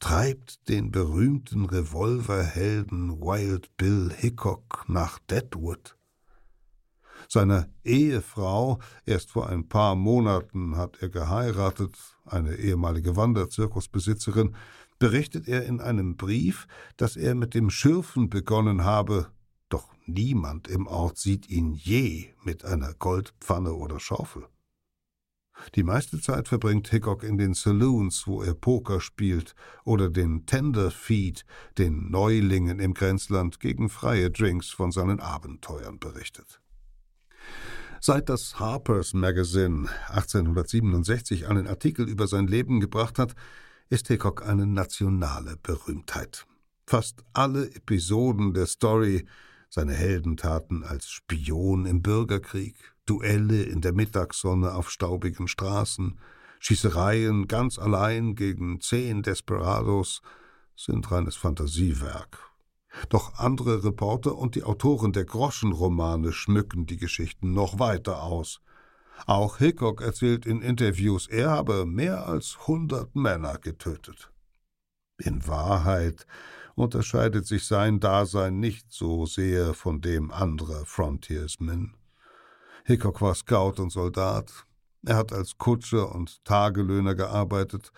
[0.00, 5.96] treibt den berühmten Revolverhelden Wild Bill Hickok nach Deadwood?
[7.28, 14.56] Seiner Ehefrau, erst vor ein paar Monaten hat er geheiratet, eine ehemalige Wanderzirkusbesitzerin,
[15.02, 19.32] berichtet er in einem Brief, dass er mit dem Schürfen begonnen habe,
[19.68, 24.46] doch niemand im Ort sieht ihn je mit einer Goldpfanne oder Schaufel.
[25.74, 31.44] Die meiste Zeit verbringt Hickok in den Saloons, wo er Poker spielt, oder den Tenderfeed,
[31.78, 36.60] den Neulingen im Grenzland gegen freie Drinks von seinen Abenteuern berichtet.
[38.00, 43.34] Seit das Harper's Magazine 1867 einen Artikel über sein Leben gebracht hat,
[43.92, 46.46] ist Hickok eine nationale Berühmtheit.
[46.86, 49.26] Fast alle Episoden der Story,
[49.68, 52.74] seine Heldentaten als Spion im Bürgerkrieg,
[53.04, 56.18] Duelle in der Mittagssonne auf staubigen Straßen,
[56.58, 60.22] Schießereien ganz allein gegen zehn Desperados,
[60.74, 62.38] sind reines Fantasiewerk.
[63.10, 68.62] Doch andere Reporter und die Autoren der Groschenromane schmücken die Geschichten noch weiter aus–
[69.26, 74.32] auch Hickok erzählt in Interviews, er habe mehr als hundert Männer getötet.
[75.18, 76.26] In Wahrheit
[76.74, 81.96] unterscheidet sich sein Dasein nicht so sehr von dem anderer Frontiersmen.
[82.84, 84.66] Hickok war Scout und Soldat.
[85.04, 87.92] Er hat als Kutscher und Tagelöhner gearbeitet,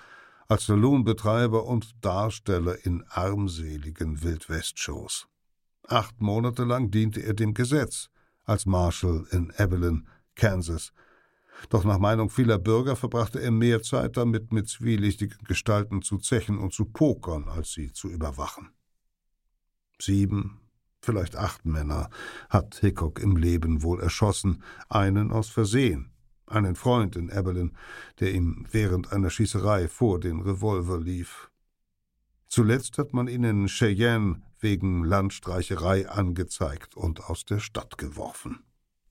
[0.49, 5.27] als Saloonbetreiber und Darsteller in armseligen Wildwestshows.
[5.87, 8.09] Acht Monate lang diente er dem Gesetz
[8.45, 10.93] als Marshal in Evelyn, Kansas,
[11.69, 16.59] doch nach Meinung vieler Bürger verbrachte er mehr Zeit damit, mit zwielichtigen Gestalten zu zechen
[16.59, 18.71] und zu pokern, als sie zu überwachen.
[20.01, 20.61] Sieben,
[21.01, 22.11] vielleicht acht Männer
[22.51, 26.13] hat Hickok im Leben wohl erschossen, einen aus Versehen,
[26.47, 27.77] einen Freund in Eberlin,
[28.21, 31.51] der ihm während einer Schießerei vor den Revolver lief.
[32.49, 38.65] Zuletzt hat man ihn in Cheyenne wegen Landstreicherei angezeigt und aus der Stadt geworfen.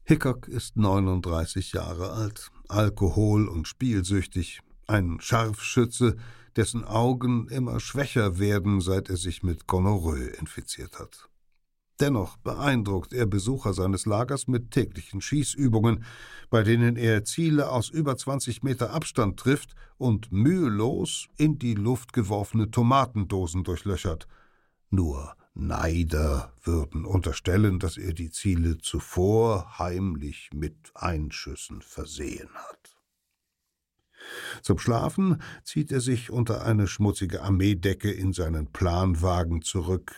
[0.06, 6.18] Hickok ist 39 Jahre alt, alkohol- und spielsüchtig, ein Scharfschütze,
[6.58, 11.30] dessen Augen immer schwächer werden, seit er sich mit Gonorrhoe infiziert hat.
[12.02, 16.04] Dennoch beeindruckt er Besucher seines Lagers mit täglichen Schießübungen,
[16.50, 22.12] bei denen er Ziele aus über 20 Meter Abstand trifft und mühelos in die Luft
[22.12, 24.28] geworfene Tomatendosen durchlöchert.
[24.90, 32.96] Nur Neider würden unterstellen, dass er die Ziele zuvor heimlich mit Einschüssen versehen hat.
[34.62, 40.16] Zum Schlafen zieht er sich unter eine schmutzige Armeedecke in seinen Planwagen zurück.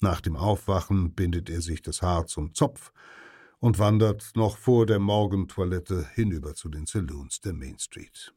[0.00, 2.92] Nach dem Aufwachen bindet er sich das Haar zum Zopf
[3.58, 8.32] und wandert noch vor der Morgentoilette hinüber zu den Saloons der Main Street.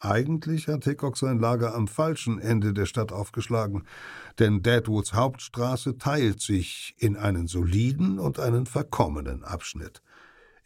[0.00, 3.84] Eigentlich hat Hickok sein Lager am falschen Ende der Stadt aufgeschlagen,
[4.38, 10.02] denn Deadwoods Hauptstraße teilt sich in einen soliden und einen verkommenen Abschnitt.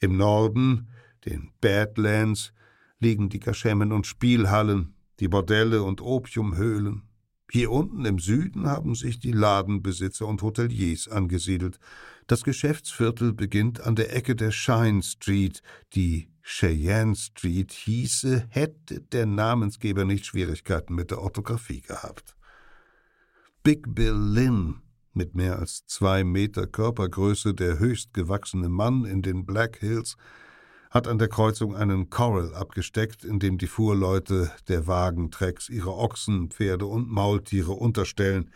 [0.01, 0.89] Im Norden,
[1.27, 2.53] den Badlands,
[2.99, 7.03] liegen die Kaschemmen und Spielhallen, die Bordelle und Opiumhöhlen.
[7.51, 11.79] Hier unten im Süden haben sich die Ladenbesitzer und Hoteliers angesiedelt.
[12.27, 15.63] Das Geschäftsviertel beginnt an der Ecke der Shine Street,
[15.95, 22.37] die Cheyenne Street hieße, hätte der Namensgeber nicht Schwierigkeiten mit der Orthographie gehabt.
[23.63, 29.45] Big Bill Lynn, mit mehr als zwei Meter Körpergröße der höchst gewachsene Mann in den
[29.45, 30.17] Black Hills,
[30.91, 36.51] hat an der Kreuzung einen Coral abgesteckt, in dem die Fuhrleute der Wagentrecks ihre Ochsen,
[36.51, 38.51] Pferde und Maultiere unterstellen,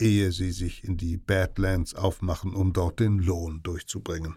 [0.00, 4.36] ehe sie sich in die Badlands aufmachen, um dort den Lohn durchzubringen.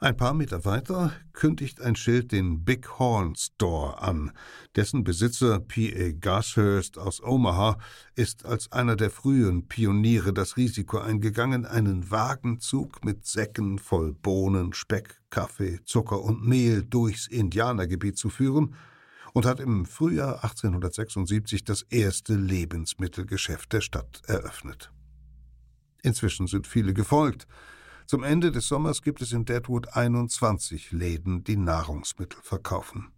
[0.00, 4.30] Ein paar Meter weiter kündigt ein Schild den Big Horn Store an.
[4.76, 6.12] Dessen Besitzer P.A.
[6.12, 7.78] Gashurst aus Omaha
[8.14, 14.72] ist als einer der frühen Pioniere das Risiko eingegangen, einen Wagenzug mit Säcken voll Bohnen,
[14.72, 18.76] Speck, Kaffee, Zucker und Mehl durchs Indianergebiet zu führen
[19.32, 24.92] und hat im Frühjahr 1876 das erste Lebensmittelgeschäft der Stadt eröffnet.
[26.02, 27.48] Inzwischen sind viele gefolgt,
[28.08, 33.12] zum Ende des Sommers gibt es in Deadwood 21 Läden, die Nahrungsmittel verkaufen.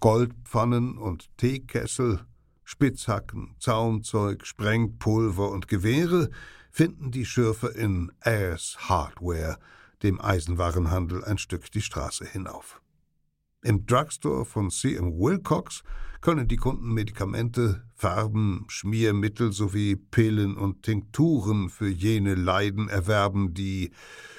[0.00, 2.24] Goldpfannen und Teekessel,
[2.64, 6.30] Spitzhacken, Zaumzeug, Sprengpulver und Gewehre
[6.70, 9.58] finden die Schürfer in Ayers Hardware,
[10.02, 12.81] dem Eisenwarenhandel ein Stück die Straße hinauf.
[13.64, 15.20] Im Drugstore von C.M.
[15.20, 15.84] Wilcox
[16.20, 23.92] können die Kunden Medikamente, Farben, Schmiermittel sowie Pillen und Tinkturen für jene Leiden erwerben, die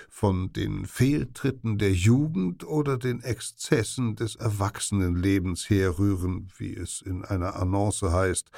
[0.09, 7.55] von den Fehltritten der Jugend oder den Exzessen des Erwachsenenlebens herrühren, wie es in einer
[7.55, 8.51] Annonce heißt.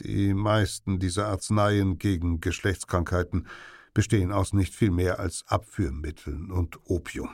[0.00, 3.46] Die meisten dieser Arzneien gegen Geschlechtskrankheiten
[3.94, 7.30] bestehen aus nicht viel mehr als Abführmitteln und Opium.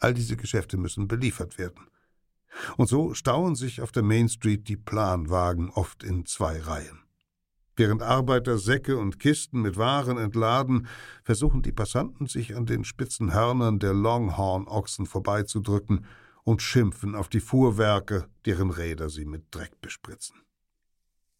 [0.00, 1.86] All diese Geschäfte müssen beliefert werden.
[2.76, 7.00] Und so stauen sich auf der Main Street die Planwagen oft in zwei Reihen.
[7.76, 10.86] Während Arbeiter Säcke und Kisten mit Waren entladen,
[11.22, 16.04] versuchen die Passanten sich an den spitzen Hörnern der Longhorn-Ochsen vorbeizudrücken
[16.42, 20.36] und schimpfen auf die Fuhrwerke, deren Räder sie mit Dreck bespritzen.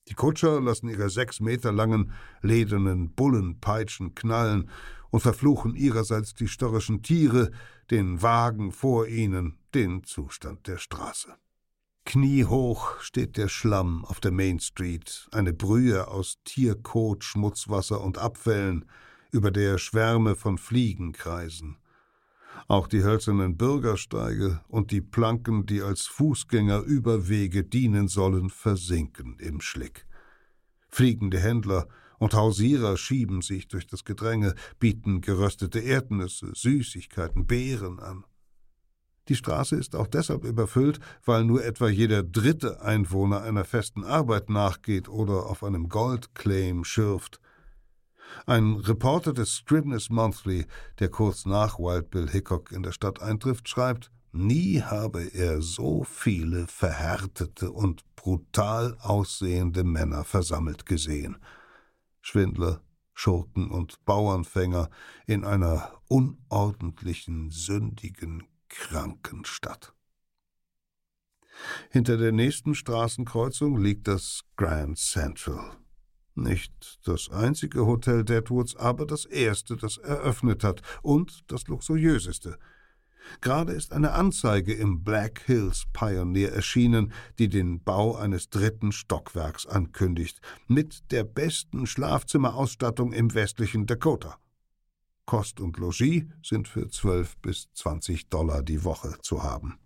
[0.09, 4.71] Die Kutscher lassen ihre sechs Meter langen ledernen Bullenpeitschen knallen
[5.11, 7.51] und verfluchen ihrerseits die störrischen Tiere,
[7.91, 11.35] den Wagen vor ihnen, den Zustand der Straße.
[12.05, 18.87] Kniehoch steht der Schlamm auf der Main Street, eine Brühe aus Tierkot, Schmutzwasser und Abfällen,
[19.33, 21.77] über der Schwärme von Fliegen kreisen.
[22.67, 30.07] Auch die hölzernen Bürgersteige und die Planken, die als Fußgängerüberwege dienen sollen, versinken im Schlick.
[30.89, 31.87] Fliegende Händler
[32.21, 38.25] und Hausierer schieben sich durch das Gedränge, bieten geröstete Erdnüsse, Süßigkeiten, Beeren an.
[39.29, 44.51] Die Straße ist auch deshalb überfüllt, weil nur etwa jeder dritte Einwohner einer festen Arbeit
[44.51, 47.41] nachgeht oder auf einem Goldclaim schürft.
[48.47, 50.67] Ein Reporter des Scribner's Monthly,
[50.99, 56.05] der kurz nach Wild Bill Hickok in der Stadt eintrifft, schreibt, nie habe er so
[56.05, 61.39] viele verhärtete und brutal aussehende Männer versammelt gesehen.
[62.21, 62.83] Schwindler,
[63.15, 64.91] Schurken und Bauernfänger
[65.27, 69.95] in einer unordentlichen, sündigen, kranken Stadt.
[71.91, 75.77] Hinter der nächsten Straßenkreuzung liegt das Grand Central.
[76.35, 82.59] Nicht das einzige Hotel Deadwoods, aber das erste, das eröffnet hat und das luxuriöseste–
[83.41, 89.67] Gerade ist eine Anzeige im Black Hills Pioneer erschienen, die den Bau eines dritten Stockwerks
[89.67, 94.39] ankündigt, mit der besten Schlafzimmerausstattung im westlichen Dakota.
[95.27, 99.79] Kost und Logis sind für 12 bis 20 Dollar die Woche zu haben.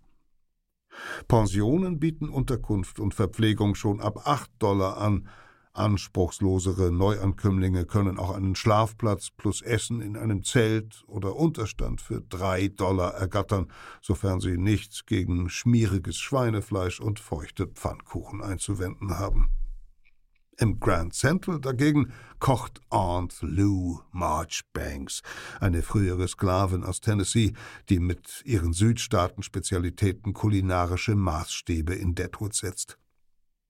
[1.27, 5.27] Pensionen bieten Unterkunft und Verpflegung schon ab 8 Dollar an,
[5.75, 12.69] Anspruchslosere Neuankömmlinge können auch einen Schlafplatz plus Essen in einem Zelt oder Unterstand für drei
[12.69, 13.67] Dollar ergattern,
[14.01, 19.49] sofern sie nichts gegen schmieriges Schweinefleisch und feuchte Pfannkuchen einzuwenden haben.
[20.57, 25.21] Im Grand Central dagegen kocht Aunt Lou Marchbanks,
[25.59, 27.51] eine frühere Sklavin aus Tennessee,
[27.89, 32.97] die mit ihren Südstaaten-Spezialitäten kulinarische Maßstäbe in Deadwood setzt.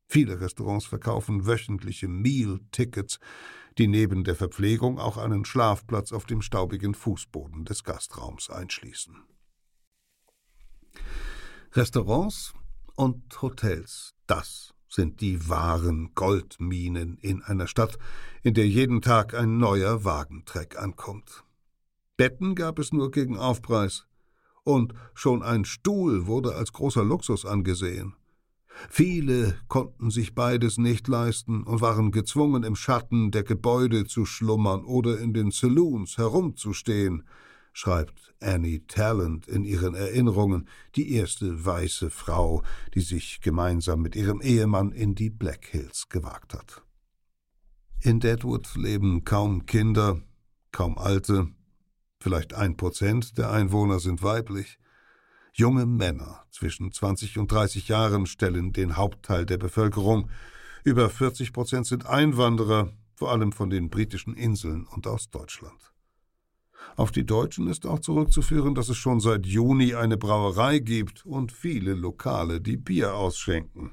[0.08, 3.20] Viele Restaurants verkaufen wöchentliche Meal-Tickets,
[3.78, 9.16] die neben der Verpflegung auch einen Schlafplatz auf dem staubigen Fußboden des Gastraums einschließen.
[11.74, 12.53] Restaurants
[12.95, 17.97] und Hotels, das sind die wahren Goldminen in einer Stadt,
[18.43, 21.43] in der jeden Tag ein neuer Wagentreck ankommt.
[22.16, 24.08] Betten gab es nur gegen Aufpreis,
[24.64, 28.16] und schon ein Stuhl wurde als großer Luxus angesehen.
[28.89, 34.84] Viele konnten sich beides nicht leisten und waren gezwungen, im Schatten der Gebäude zu schlummern
[34.84, 37.23] oder in den Saloons herumzustehen,
[37.73, 42.63] schreibt Annie Talent in ihren Erinnerungen, die erste weiße Frau,
[42.93, 46.84] die sich gemeinsam mit ihrem Ehemann in die Black Hills gewagt hat.
[48.01, 50.21] In Deadwood leben kaum Kinder,
[50.71, 51.47] kaum Alte,
[52.21, 54.78] vielleicht ein Prozent der Einwohner sind weiblich.
[55.58, 60.30] Junge Männer zwischen 20 und 30 Jahren stellen den Hauptteil der Bevölkerung.
[60.84, 65.93] Über 40 Prozent sind Einwanderer, vor allem von den britischen Inseln und aus Deutschland.
[66.97, 71.53] Auf die Deutschen ist auch zurückzuführen, dass es schon seit Juni eine Brauerei gibt und
[71.53, 73.91] viele Lokale, die Bier ausschenken.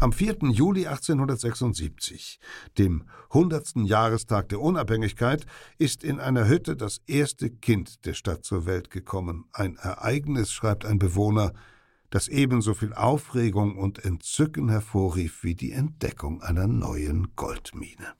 [0.00, 0.38] Am 4.
[0.50, 2.38] Juli 1876,
[2.78, 3.76] dem 100.
[3.84, 5.46] Jahrestag der Unabhängigkeit,
[5.78, 9.46] ist in einer Hütte das erste Kind der Stadt zur Welt gekommen.
[9.52, 11.52] Ein Ereignis, schreibt ein Bewohner,
[12.10, 18.14] das ebenso viel Aufregung und Entzücken hervorrief wie die Entdeckung einer neuen Goldmine.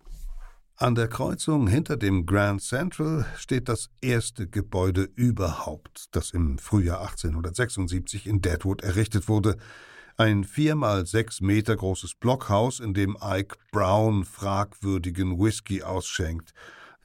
[0.77, 7.01] An der Kreuzung hinter dem Grand Central steht das erste Gebäude überhaupt, das im Frühjahr
[7.01, 9.57] 1876 in Deadwood errichtet wurde,
[10.19, 16.53] ein vier mal sechs Meter großes Blockhaus, in dem Ike Brown fragwürdigen Whisky ausschenkt.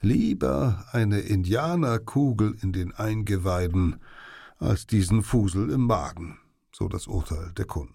[0.00, 4.00] Lieber eine Indianerkugel in den Eingeweiden
[4.58, 6.38] als diesen Fusel im Magen,
[6.72, 7.94] so das Urteil der Kunden.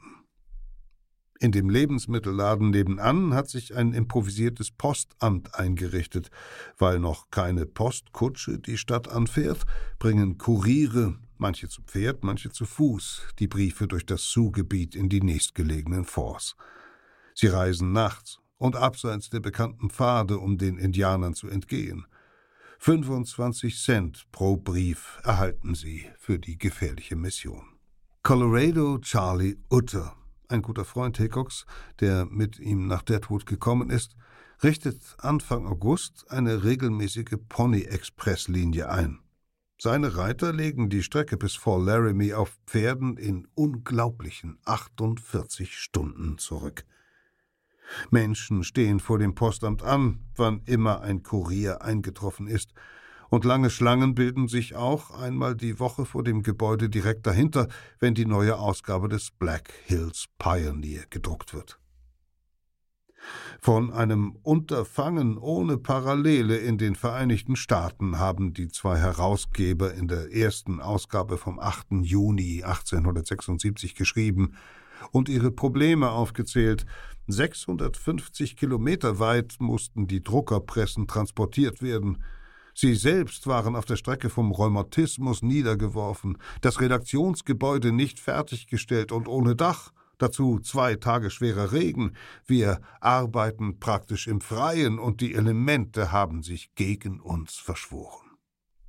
[1.42, 6.32] In dem Lebensmittelladen nebenan hat sich ein improvisiertes Postamt eingerichtet.
[6.78, 9.66] Weil noch keine Postkutsche die Stadt anfährt,
[10.00, 15.22] bringen Kuriere manche zu Pferd, manche zu Fuß, die Briefe durch das Sioux-Gebiet in die
[15.22, 16.56] nächstgelegenen Forts.
[17.34, 22.06] Sie reisen nachts und abseits der bekannten Pfade, um den Indianern zu entgehen.
[22.80, 27.66] 25 Cent pro Brief erhalten sie für die gefährliche Mission.
[28.24, 30.16] Colorado Charlie Utter,
[30.50, 31.66] ein guter Freund Hickoks,
[32.00, 34.16] der mit ihm nach Deadwood gekommen ist,
[34.64, 39.20] richtet Anfang August eine regelmäßige Pony-Express-Linie ein.
[39.82, 46.84] Seine Reiter legen die Strecke bis Fort Laramie auf Pferden in unglaublichen 48 Stunden zurück.
[48.12, 52.74] Menschen stehen vor dem Postamt an, wann immer ein Kurier eingetroffen ist,
[53.30, 57.70] und lange Schlangen bilden sich auch einmal die Woche vor dem Gebäude direkt dahinter,
[58.00, 61.79] wenn die neue Ausgabe des Black Hills Pioneer gedruckt wird.
[63.62, 70.34] Von einem Unterfangen ohne Parallele in den Vereinigten Staaten haben die zwei Herausgeber in der
[70.34, 71.88] ersten Ausgabe vom 8.
[72.02, 74.54] Juni 1876 geschrieben
[75.12, 76.86] und ihre Probleme aufgezählt.
[77.28, 82.24] 650 Kilometer weit mussten die Druckerpressen transportiert werden.
[82.74, 89.56] Sie selbst waren auf der Strecke vom Rheumatismus niedergeworfen, das Redaktionsgebäude nicht fertiggestellt und ohne
[89.56, 89.92] Dach.
[90.20, 92.14] Dazu zwei Tage schwerer Regen.
[92.46, 98.30] Wir arbeiten praktisch im Freien und die Elemente haben sich gegen uns verschworen.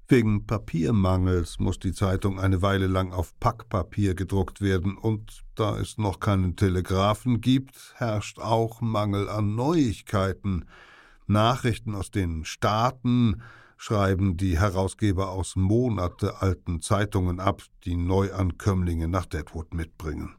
[0.08, 5.98] Wegen Papiermangels muss die Zeitung eine Weile lang auf Packpapier gedruckt werden, und da es
[5.98, 10.64] noch keinen Telegraphen gibt, herrscht auch Mangel an Neuigkeiten.
[11.28, 13.40] Nachrichten aus den Staaten
[13.76, 20.34] schreiben die Herausgeber aus monatealten Zeitungen ab, die Neuankömmlinge nach Deadwood mitbringen.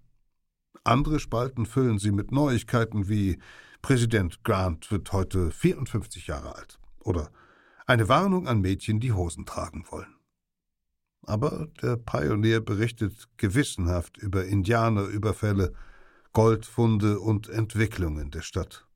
[0.84, 3.40] Andere Spalten füllen sie mit Neuigkeiten wie
[3.82, 7.32] Präsident Grant wird heute 54 Jahre alt oder
[7.86, 10.16] eine Warnung an Mädchen, die Hosen tragen wollen.
[11.24, 15.74] Aber der Pionier berichtet gewissenhaft über Indianerüberfälle,
[16.34, 18.88] Goldfunde und Entwicklungen der Stadt.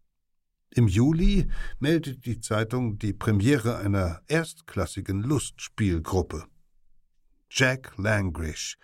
[0.71, 6.45] Im Juli meldet die Zeitung die Premiere einer erstklassigen Lustspielgruppe.
[7.49, 8.77] Jack Langrish,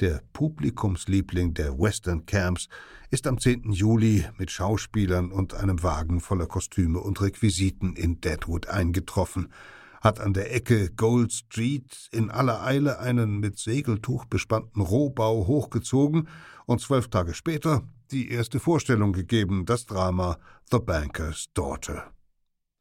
[0.00, 2.68] der Publikumsliebling der Western Camps,
[3.10, 3.72] ist am 10.
[3.72, 9.52] Juli mit Schauspielern und einem Wagen voller Kostüme und Requisiten in Deadwood eingetroffen,
[10.00, 16.28] hat an der Ecke Gold Street in aller Eile einen mit Segeltuch bespannten Rohbau hochgezogen
[16.66, 20.38] und zwölf Tage später die erste Vorstellung gegeben, das Drama
[20.70, 22.12] The Banker's Daughter.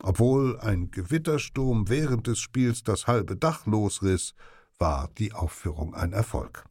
[0.02, 4.34] Obwohl ein Gewittersturm während des Spiels das halbe Dach losriss,
[4.78, 6.69] war die Aufführung ein Erfolg.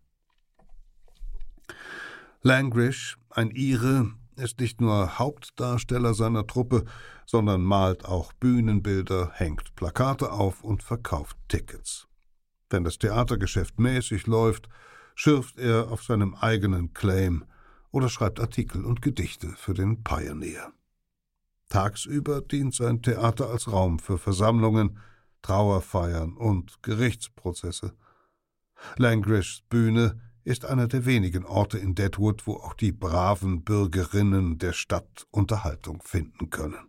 [2.42, 6.84] Langrish, ein Ire, ist nicht nur Hauptdarsteller seiner Truppe,
[7.26, 12.06] sondern malt auch Bühnenbilder, hängt Plakate auf und verkauft Tickets.
[12.70, 14.68] Wenn das Theatergeschäft mäßig läuft,
[15.14, 17.44] schürft er auf seinem eigenen Claim
[17.90, 20.72] oder schreibt Artikel und Gedichte für den Pioneer.
[21.68, 24.98] Tagsüber dient sein Theater als Raum für Versammlungen,
[25.42, 27.94] Trauerfeiern und Gerichtsprozesse.
[28.96, 34.72] Langrishs Bühne ist einer der wenigen Orte in Deadwood, wo auch die braven Bürgerinnen der
[34.72, 36.88] Stadt Unterhaltung finden können.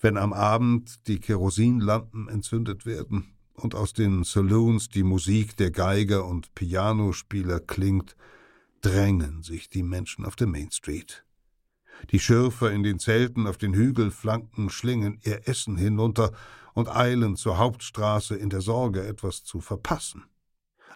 [0.00, 6.26] Wenn am Abend die Kerosinlampen entzündet werden und aus den Saloons die Musik der Geiger
[6.26, 8.16] und Pianospieler klingt,
[8.80, 11.26] drängen sich die Menschen auf der Main Street.
[12.10, 16.32] Die Schürfer in den Zelten auf den Hügelflanken schlingen ihr Essen hinunter
[16.72, 20.24] und eilen zur Hauptstraße in der Sorge, etwas zu verpassen.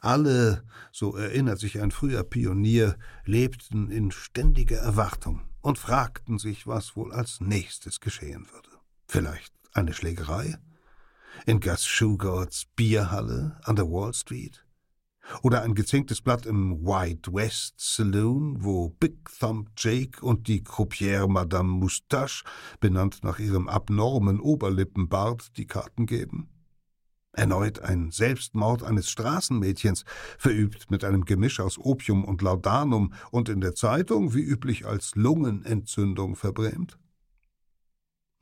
[0.00, 2.96] Alle, so erinnert sich ein früher Pionier,
[3.26, 8.70] lebten in ständiger Erwartung und fragten sich, was wohl als nächstes geschehen würde.
[9.06, 10.56] Vielleicht eine Schlägerei?
[11.46, 14.64] In Gus Shugarts Bierhalle an der Wall Street?
[15.42, 21.28] Oder ein gezinktes Blatt im White West Saloon, wo Big Thumb Jake und die Croupière
[21.28, 22.44] Madame Moustache,
[22.80, 26.48] benannt nach ihrem abnormen Oberlippenbart, die Karten geben?
[27.32, 30.04] Erneut ein Selbstmord eines Straßenmädchens,
[30.36, 35.14] verübt mit einem Gemisch aus Opium und Laudanum und in der Zeitung wie üblich als
[35.14, 36.98] Lungenentzündung verbrämt?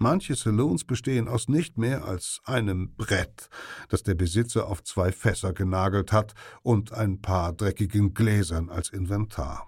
[0.01, 3.51] Manche Saloons bestehen aus nicht mehr als einem Brett,
[3.89, 9.68] das der Besitzer auf zwei Fässer genagelt hat, und ein paar dreckigen Gläsern als Inventar.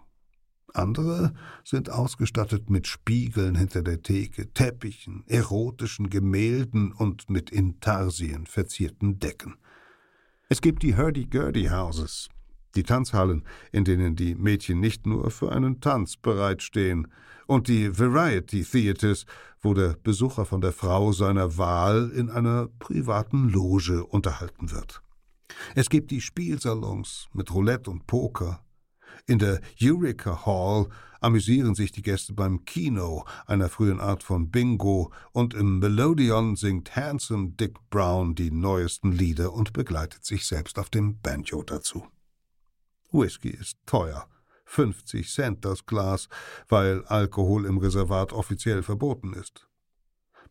[0.74, 1.32] Andere
[1.64, 9.56] sind ausgestattet mit Spiegeln hinter der Theke, Teppichen, erotischen Gemälden und mit Intarsien verzierten Decken.
[10.48, 12.28] Es gibt die Hurdy-Gurdy-Houses,
[12.74, 17.08] die Tanzhallen, in denen die Mädchen nicht nur für einen Tanz bereitstehen,
[17.46, 19.26] und die Variety Theatres,
[19.60, 25.02] wo der Besucher von der Frau seiner Wahl in einer privaten Loge unterhalten wird.
[25.74, 28.64] Es gibt die Spielsalons mit Roulette und Poker.
[29.26, 30.88] In der Eureka Hall
[31.20, 36.96] amüsieren sich die Gäste beim Kino, einer frühen Art von Bingo, und im Melodion singt
[36.96, 42.06] Handsome Dick Brown die neuesten Lieder und begleitet sich selbst auf dem Banjo dazu.
[43.12, 44.28] Whisky ist teuer,
[44.64, 46.28] 50 Cent das Glas,
[46.68, 49.69] weil Alkohol im Reservat offiziell verboten ist.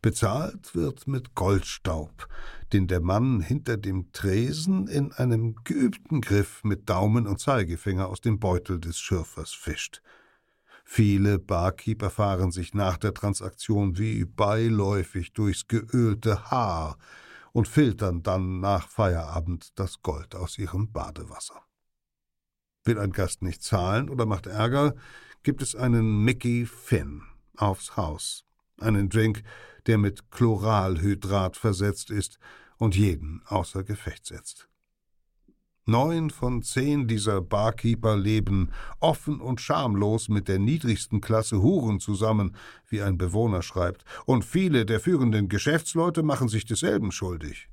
[0.02, 2.26] Bezahlt wird mit Goldstaub,
[2.72, 8.22] den der Mann hinter dem Tresen in einem geübten Griff mit Daumen und Zeigefinger aus
[8.22, 10.00] dem Beutel des Schürfers fischt.
[10.84, 16.96] Viele Barkeeper fahren sich nach der Transaktion wie beiläufig durchs geölte Haar
[17.52, 21.62] und filtern dann nach Feierabend das Gold aus ihrem Badewasser.
[22.84, 24.94] Will ein Gast nicht zahlen oder macht Ärger,
[25.42, 27.22] gibt es einen Mickey Finn
[27.56, 28.44] aufs Haus.
[28.80, 29.42] Einen Drink,
[29.86, 32.38] der mit Chloralhydrat versetzt ist
[32.76, 34.70] und jeden außer Gefecht setzt.
[35.86, 38.70] Neun von zehn dieser Barkeeper leben
[39.00, 42.54] offen und schamlos mit der niedrigsten Klasse Huren zusammen,
[42.86, 47.68] wie ein Bewohner schreibt, und viele der führenden Geschäftsleute machen sich desselben schuldig.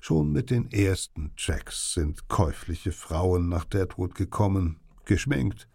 [0.00, 5.68] Schon mit den ersten Checks sind käufliche Frauen nach Deadwood gekommen, geschminkt,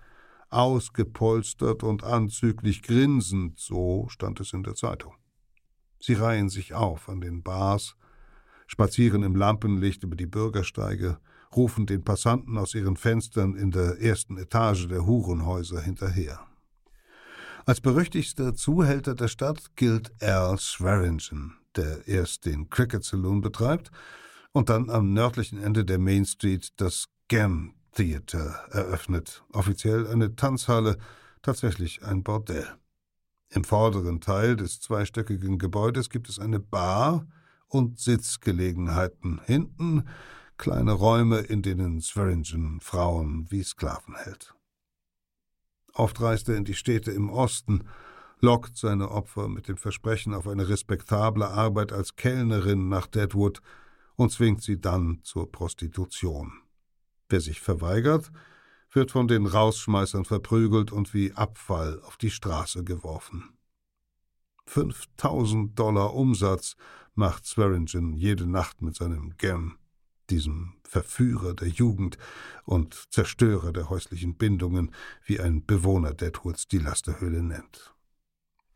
[0.54, 5.16] ausgepolstert und anzüglich grinsend, so stand es in der Zeitung.
[6.00, 7.96] Sie reihen sich auf an den Bars,
[8.68, 11.20] spazieren im Lampenlicht über die Bürgersteige,
[11.56, 16.40] rufen den Passanten aus ihren Fenstern in der ersten Etage der Hurenhäuser hinterher.
[17.66, 23.92] Als berüchtigster Zuhälter der Stadt gilt Al Swearingen, der erst den Cricket Saloon betreibt
[24.52, 30.98] und dann am nördlichen Ende der Main Street das Gam Theater eröffnet, offiziell eine Tanzhalle,
[31.42, 32.68] tatsächlich ein Bordell.
[33.50, 37.28] Im vorderen Teil des zweistöckigen Gebäudes gibt es eine Bar
[37.68, 40.08] und Sitzgelegenheiten, hinten
[40.58, 44.56] kleine Räume, in denen Swearingen Frauen wie Sklaven hält.
[45.94, 47.84] Oft reist er in die Städte im Osten,
[48.40, 53.62] lockt seine Opfer mit dem Versprechen auf eine respektable Arbeit als Kellnerin nach Deadwood
[54.16, 56.63] und zwingt sie dann zur Prostitution.
[57.34, 58.32] Wer sich verweigert,
[58.92, 63.58] wird von den Rausschmeißern verprügelt und wie Abfall auf die Straße geworfen.
[64.68, 66.76] 5000 Dollar Umsatz
[67.16, 69.80] macht Swearingen jede Nacht mit seinem Gam,
[70.30, 72.20] diesem Verführer der Jugend
[72.66, 74.92] und Zerstörer der häuslichen Bindungen,
[75.26, 77.96] wie ein Bewohner Deadwoods die Lasterhöhle nennt.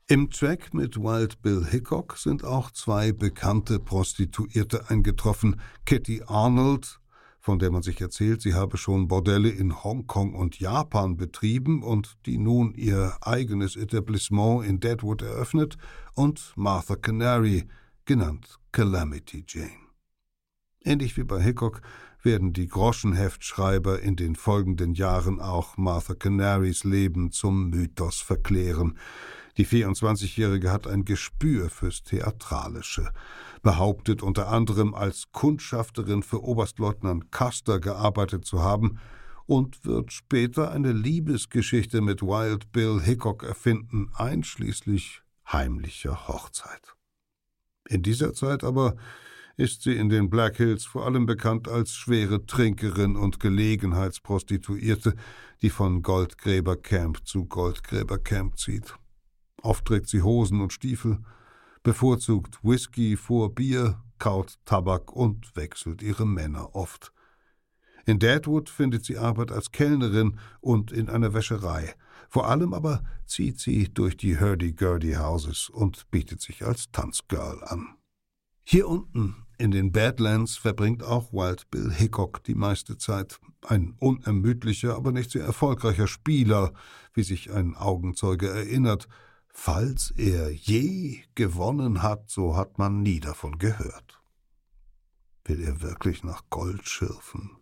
[0.08, 7.00] Im Track mit Wild Bill Hickok sind auch zwei bekannte Prostituierte eingetroffen, Kitty Arnold
[7.48, 12.18] von der man sich erzählt, sie habe schon Bordelle in Hongkong und Japan betrieben und
[12.26, 15.78] die nun ihr eigenes Etablissement in Deadwood eröffnet,
[16.14, 17.64] und Martha Canary,
[18.04, 19.88] genannt Calamity Jane.
[20.84, 21.80] Ähnlich wie bei Hickok
[22.22, 28.98] werden die Groschenheftschreiber in den folgenden Jahren auch Martha Canarys Leben zum Mythos verklären.
[29.56, 33.10] Die 24-Jährige hat ein Gespür fürs Theatralische,
[33.62, 39.00] behauptet unter anderem als Kundschafterin für Oberstleutnant Custer gearbeitet zu haben
[39.46, 46.96] und wird später eine Liebesgeschichte mit Wild Bill Hickok erfinden, einschließlich heimlicher Hochzeit.
[47.88, 48.96] In dieser Zeit aber
[49.56, 55.16] ist sie in den Black Hills vor allem bekannt als schwere Trinkerin und Gelegenheitsprostituierte,
[55.62, 58.96] die von Goldgräbercamp zu Goldgräbercamp zieht.
[59.64, 61.20] Oft trägt sie Hosen und Stiefel,
[61.88, 67.14] bevorzugt Whisky vor Bier, kaut Tabak und wechselt ihre Männer oft.
[68.06, 71.96] In Deadwood findet sie Arbeit als Kellnerin und in einer Wäscherei.
[72.28, 77.96] Vor allem aber zieht sie durch die Hurdy-Gurdy-Houses und bietet sich als Tanzgirl an.
[78.66, 83.40] Hier unten in den Badlands verbringt auch Wild Bill Hickok die meiste Zeit.
[83.66, 86.74] Ein unermüdlicher, aber nicht sehr erfolgreicher Spieler,
[87.14, 89.08] wie sich ein Augenzeuge erinnert,
[89.60, 94.22] Falls er je gewonnen hat, so hat man nie davon gehört.
[95.46, 97.58] Will er wirklich nach Gold schürfen?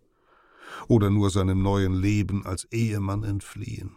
[0.90, 3.96] Oder nur seinem neuen Leben als Ehemann entfliehen?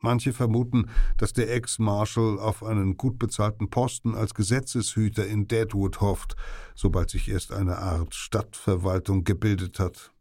[0.00, 6.34] Manche vermuten, dass der Ex-Marshal auf einen gut bezahlten Posten als Gesetzeshüter in Deadwood hofft,
[6.74, 10.12] sobald sich erst eine Art Stadtverwaltung gebildet hat.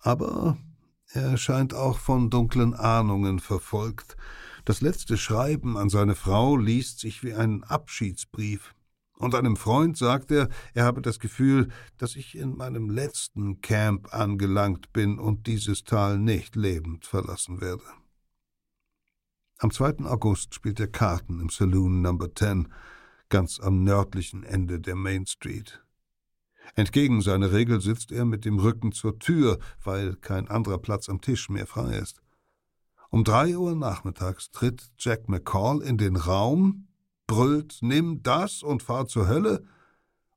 [0.00, 0.58] Aber
[1.12, 4.16] er scheint auch von dunklen Ahnungen verfolgt,
[4.66, 8.74] das letzte Schreiben an seine Frau liest sich wie ein Abschiedsbrief.
[9.16, 14.12] Und einem Freund sagt er, er habe das Gefühl, dass ich in meinem letzten Camp
[14.12, 17.84] angelangt bin und dieses Tal nicht lebend verlassen werde.
[19.58, 20.04] Am 2.
[20.04, 22.68] August spielt er Karten im Saloon Number 10,
[23.28, 25.80] ganz am nördlichen Ende der Main Street.
[26.74, 31.20] Entgegen seiner Regel sitzt er mit dem Rücken zur Tür, weil kein anderer Platz am
[31.20, 32.20] Tisch mehr frei ist.
[33.10, 36.88] Um drei Uhr nachmittags tritt Jack McCall in den Raum,
[37.26, 39.64] brüllt Nimm das und fahr zur Hölle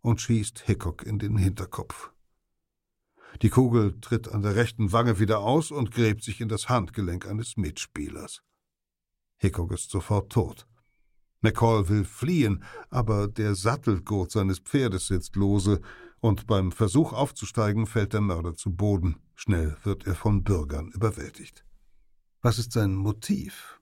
[0.01, 2.11] und schießt Hickok in den Hinterkopf.
[3.41, 7.28] Die Kugel tritt an der rechten Wange wieder aus und gräbt sich in das Handgelenk
[7.28, 8.41] eines Mitspielers.
[9.38, 10.67] Hickok ist sofort tot.
[11.41, 15.82] McCall will fliehen, aber der Sattelgurt seines Pferdes sitzt lose,
[16.22, 19.15] und beim Versuch aufzusteigen fällt der Mörder zu Boden.
[19.36, 21.63] Schnell wird er von Bürgern überwältigt.
[22.42, 23.82] Was ist sein Motiv?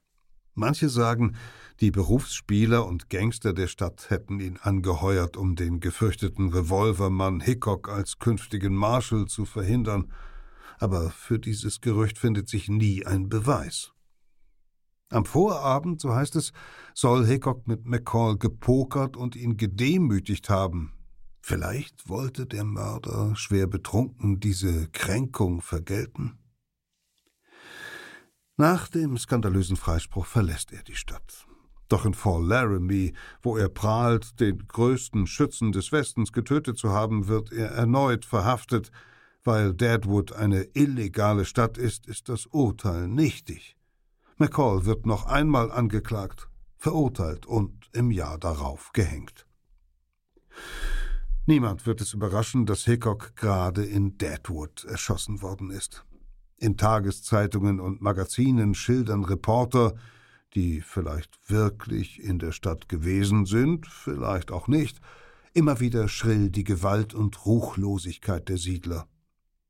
[0.55, 1.36] Manche sagen,
[1.80, 8.18] die Berufsspieler und Gangster der Stadt hätten ihn angeheuert, um den gefürchteten Revolvermann Hickok als
[8.18, 10.12] künftigen Marshal zu verhindern,
[10.80, 13.91] aber für dieses Gerücht findet sich nie ein Beweis.
[15.10, 16.51] Am Vorabend, so heißt es,
[16.95, 20.93] soll Hickok mit McCall gepokert und ihn gedemütigt haben.
[21.41, 26.39] Vielleicht wollte der Mörder schwer betrunken diese Kränkung vergelten?
[28.60, 31.45] Nach dem skandalösen Freispruch verlässt er die Stadt.
[31.89, 37.28] Doch in Fall Laramie, wo er prahlt, den größten Schützen des Westens getötet zu haben,
[37.28, 38.91] wird er erneut verhaftet.
[39.43, 43.78] Weil Deadwood eine illegale Stadt ist, ist das Urteil nichtig.
[44.38, 49.45] McCall wird noch einmal angeklagt, verurteilt und im Jahr darauf gehängt.
[51.45, 56.08] Niemand wird es überraschen, dass Hickok gerade in Deadwood erschossen worden ist.
[56.58, 59.93] In Tageszeitungen und Magazinen schildern Reporter,
[60.55, 64.99] die vielleicht wirklich in der Stadt gewesen sind, vielleicht auch nicht,
[65.53, 69.08] immer wieder schrill die Gewalt und Ruchlosigkeit der Siedler.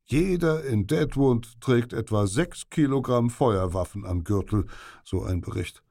[0.04, 4.66] Jeder in Deadwood trägt etwa sechs Kilogramm Feuerwaffen am Gürtel,
[5.04, 5.82] so ein Bericht.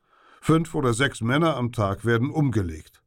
[0.41, 3.04] Fünf oder sechs Männer am Tag werden umgelegt.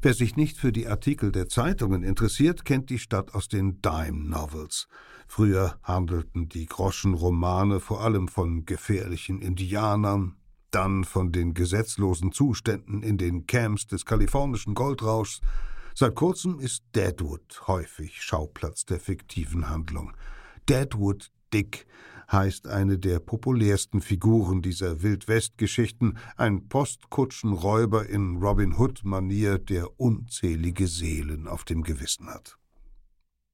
[0.00, 4.28] Wer sich nicht für die Artikel der Zeitungen interessiert, kennt die Stadt aus den Dime
[4.28, 4.86] Novels.
[5.26, 10.36] Früher handelten die Groschenromane vor allem von gefährlichen Indianern,
[10.70, 15.40] dann von den gesetzlosen Zuständen in den Camps des kalifornischen Goldrauschs.
[15.94, 20.16] Seit kurzem ist Deadwood häufig Schauplatz der fiktiven Handlung.
[20.68, 21.86] Deadwood Dick
[22.30, 31.46] heißt eine der populärsten Figuren dieser Wildwest-Geschichten, ein Postkutschenräuber in Robin Hood-Manier, der unzählige Seelen
[31.46, 32.56] auf dem Gewissen hat.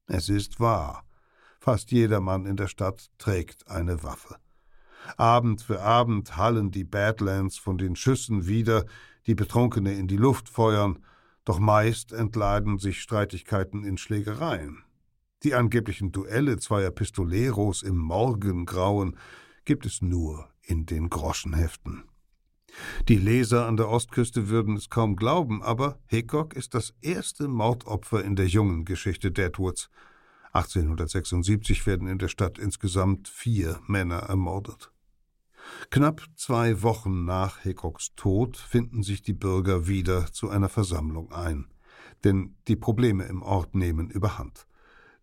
[0.06, 1.04] Es ist wahr,
[1.60, 4.36] fast jeder Mann in der Stadt trägt eine Waffe.
[5.16, 8.86] Abend für Abend hallen die Badlands von den Schüssen wieder,
[9.26, 11.04] die Betrunkene in die Luft feuern,
[11.44, 14.82] doch meist entleiden sich Streitigkeiten in Schlägereien.
[15.42, 19.16] Die angeblichen Duelle zweier Pistoleros im Morgengrauen
[19.64, 22.04] gibt es nur in den Groschenheften.
[23.08, 28.22] Die Leser an der Ostküste würden es kaum glauben, aber Hickok ist das erste Mordopfer
[28.22, 29.90] in der jungen Geschichte Deadwoods.
[30.52, 34.90] 1876 werden in der Stadt insgesamt vier Männer ermordet.
[35.90, 41.66] Knapp zwei Wochen nach Hickoks Tod finden sich die Bürger wieder zu einer Versammlung ein.
[42.24, 44.66] Denn die Probleme im Ort nehmen überhand.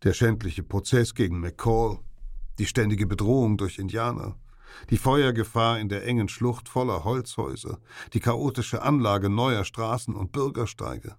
[0.04, 2.00] Der schändliche Prozess gegen McCall,
[2.60, 4.36] die ständige Bedrohung durch Indianer,
[4.90, 7.80] die Feuergefahr in der engen Schlucht voller Holzhäuser,
[8.14, 11.16] die chaotische Anlage neuer Straßen und Bürgersteige.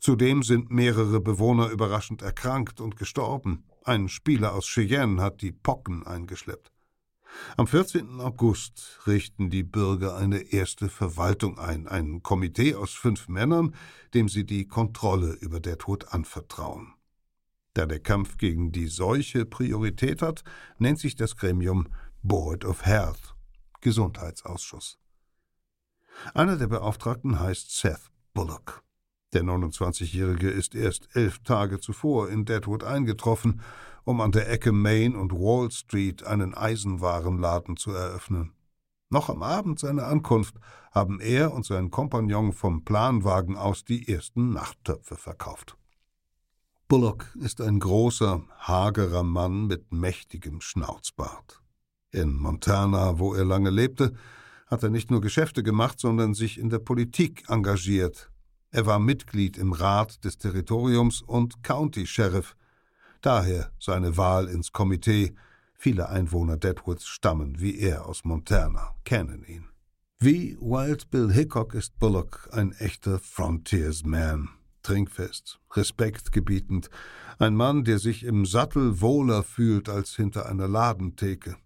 [0.00, 3.64] Zudem sind mehrere Bewohner überraschend erkrankt und gestorben.
[3.84, 6.72] Ein Spieler aus Cheyenne hat die Pocken eingeschleppt.
[7.56, 8.20] Am 14.
[8.20, 13.74] August richten die Bürger eine erste Verwaltung ein, ein Komitee aus fünf Männern,
[14.14, 16.94] dem sie die Kontrolle über der Tod anvertrauen.
[17.74, 20.44] Da der Kampf gegen die Seuche Priorität hat,
[20.78, 21.88] nennt sich das Gremium
[22.22, 23.34] Board of Health,
[23.80, 24.98] Gesundheitsausschuss.
[26.32, 28.83] Einer der Beauftragten heißt Seth Bullock.
[29.34, 33.62] Der 29-Jährige ist erst elf Tage zuvor in Deadwood eingetroffen,
[34.04, 38.52] um an der Ecke Main und Wall Street einen Eisenwarenladen zu eröffnen.
[39.10, 40.54] Noch am Abend seiner Ankunft
[40.92, 45.76] haben er und sein Kompagnon vom Planwagen aus die ersten Nachttöpfe verkauft.
[46.86, 51.60] Bullock ist ein großer, hagerer Mann mit mächtigem Schnauzbart.
[52.12, 54.14] In Montana, wo er lange lebte,
[54.68, 58.30] hat er nicht nur Geschäfte gemacht, sondern sich in der Politik engagiert.
[58.74, 62.56] Er war Mitglied im Rat des Territoriums und County Sheriff.
[63.20, 65.36] Daher seine Wahl ins Komitee.
[65.76, 69.68] Viele Einwohner Deadwoods stammen wie er aus Montana, kennen ihn.
[70.18, 74.48] Wie Wild Bill Hickok ist Bullock ein echter Frontiersman.
[74.82, 76.90] Trinkfest, respektgebietend,
[77.38, 81.56] ein Mann, der sich im Sattel wohler fühlt als hinter einer Ladentheke.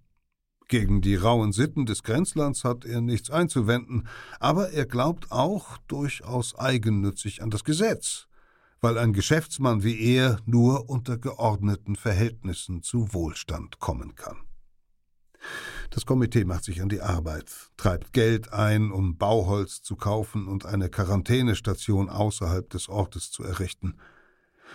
[0.68, 4.06] Gegen die rauen Sitten des Grenzlands hat er nichts einzuwenden,
[4.38, 8.26] aber er glaubt auch durchaus eigennützig an das Gesetz,
[8.82, 14.36] weil ein Geschäftsmann wie er nur unter geordneten Verhältnissen zu Wohlstand kommen kann.
[15.88, 20.66] Das Komitee macht sich an die Arbeit, treibt Geld ein, um Bauholz zu kaufen und
[20.66, 23.96] eine Quarantänestation außerhalb des Ortes zu errichten.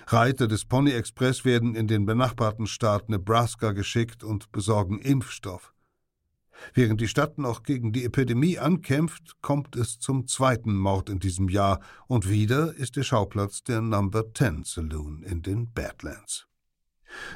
[0.08, 5.73] Reiter des Pony Express werden in den benachbarten Staat Nebraska geschickt und besorgen Impfstoff.
[6.74, 11.50] Während die Stadt noch gegen die Epidemie ankämpft, kommt es zum zweiten Mord in diesem
[11.50, 16.48] Jahr und wieder ist der Schauplatz der Number 10 Saloon in den Badlands.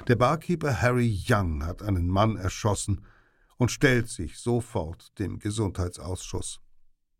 [0.07, 3.05] Der Barkeeper Harry Young hat einen Mann erschossen
[3.57, 6.61] und stellt sich sofort dem Gesundheitsausschuss.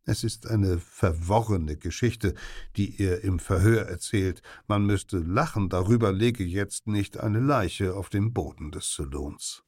[0.06, 2.34] Es ist eine verworrene Geschichte,
[2.78, 4.41] die er im Verhör erzählt.
[4.66, 9.66] Man müsste lachen, darüber lege jetzt nicht eine Leiche auf dem Boden des Saloons.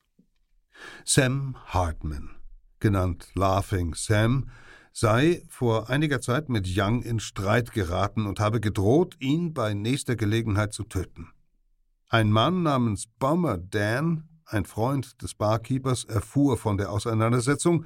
[1.06, 2.30] Sam Hartman,
[2.80, 4.50] genannt Laughing Sam,
[4.92, 10.16] sei vor einiger Zeit mit Young in Streit geraten und habe gedroht, ihn bei nächster
[10.16, 11.30] Gelegenheit zu töten.
[12.10, 17.86] Ein Mann namens Bomber Dan, ein Freund des Barkeepers, erfuhr von der Auseinandersetzung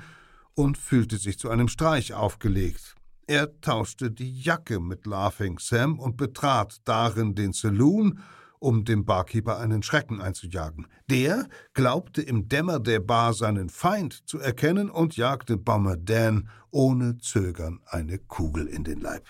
[0.53, 2.95] und fühlte sich zu einem Streich aufgelegt.
[3.27, 8.19] Er tauschte die Jacke mit Laughing Sam und betrat darin den Saloon
[8.63, 10.87] um dem Barkeeper einen Schrecken einzujagen.
[11.09, 17.17] Der glaubte im Dämmer der Bar seinen Feind zu erkennen und jagte Bomber Dan ohne
[17.17, 19.27] Zögern eine Kugel in den Leib.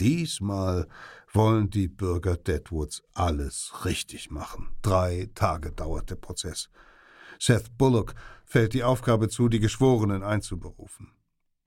[0.00, 0.88] Diesmal
[1.32, 4.70] wollen die Bürger Deadwoods alles richtig machen.
[4.82, 6.68] Drei Tage dauert der Prozess.
[7.38, 8.14] Seth Bullock
[8.44, 11.12] fällt die Aufgabe zu, die Geschworenen einzuberufen.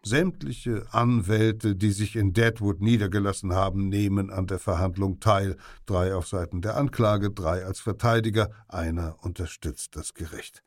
[0.07, 5.57] Sämtliche Anwälte, die sich in Deadwood niedergelassen haben, nehmen an der Verhandlung teil.
[5.87, 10.61] Drei auf Seiten der Anklage, drei als Verteidiger, einer unterstützt das Gericht.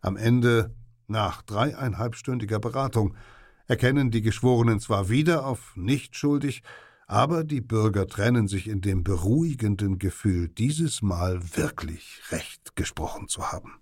[0.00, 0.76] Am Ende,
[1.08, 3.16] nach dreieinhalbstündiger Beratung,
[3.66, 6.62] erkennen die Geschworenen zwar wieder auf nicht schuldig,
[7.08, 13.50] aber die Bürger trennen sich in dem beruhigenden Gefühl, dieses Mal wirklich Recht gesprochen zu
[13.50, 13.80] haben.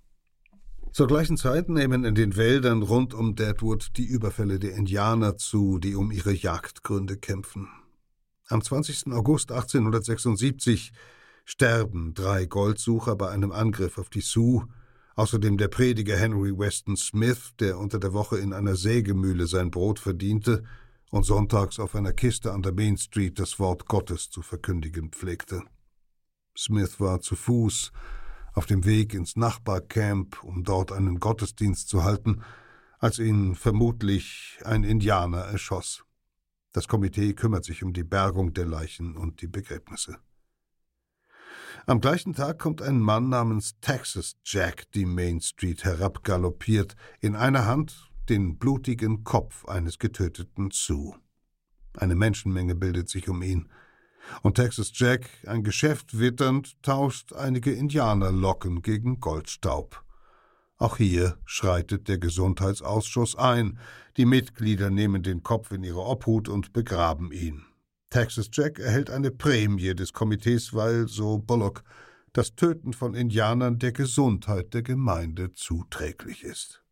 [0.97, 5.79] Zur gleichen Zeit nehmen in den Wäldern rund um Deadwood die Überfälle der Indianer zu,
[5.79, 7.69] die um ihre Jagdgründe kämpfen.
[8.49, 9.13] Am 20.
[9.13, 10.95] August 1876
[11.45, 14.65] sterben drei Goldsucher bei einem Angriff auf die Sioux,
[15.17, 19.99] außerdem der Prediger Henry Weston Smith, der unter der Woche in einer Sägemühle sein Brot
[19.99, 20.65] verdiente
[21.11, 25.63] und sonntags auf einer Kiste an der Main Street das Wort Gottes zu verkündigen pflegte.
[26.57, 27.93] Smith war zu Fuß
[28.57, 32.43] auf dem Weg ins Nachbarcamp, um dort einen Gottesdienst zu halten,
[32.99, 36.05] als ihn vermutlich ein Indianer erschoss.
[36.73, 40.19] Das Komitee kümmert sich um die Bergung der Leichen und die Begräbnisse.
[41.87, 47.67] Am gleichen Tag kommt ein Mann namens Texas Jack die Main Street herabgaloppiert, in einer
[47.67, 51.15] Hand den blutigen Kopf eines getöteten Sioux.
[51.95, 53.69] Eine Menschenmenge bildet sich um ihn.
[54.43, 60.03] Und Texas Jack, ein Geschäft witternd, tauscht einige Indianerlocken gegen Goldstaub.
[60.79, 63.79] Auch hier schreitet der Gesundheitsausschuss ein.
[64.17, 67.65] Die Mitglieder nehmen den Kopf in ihre Obhut und begraben ihn.
[68.11, 71.83] Texas Jack erhält eine Prämie des Komitees, weil, so Bullock,
[72.33, 76.83] das Töten von Indianern der Gesundheit der Gemeinde zuträglich ist.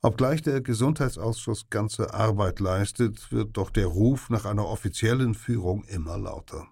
[0.00, 6.16] Obgleich der Gesundheitsausschuss ganze Arbeit leistet, wird doch der Ruf nach einer offiziellen Führung immer
[6.16, 6.68] lauter.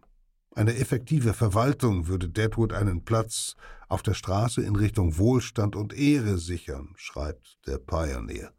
[0.54, 3.56] Eine effektive Verwaltung würde Deadwood einen Platz
[3.88, 8.52] auf der Straße in Richtung Wohlstand und Ehre sichern, schreibt der Pioneer.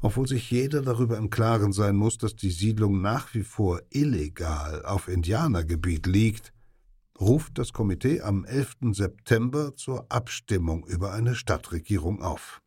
[0.00, 4.84] Obwohl sich jeder darüber im Klaren sein muss, dass die Siedlung nach wie vor illegal
[4.84, 6.52] auf Indianergebiet liegt,
[7.20, 8.76] ruft das Komitee am 11.
[8.92, 12.62] September zur Abstimmung über eine Stadtregierung auf.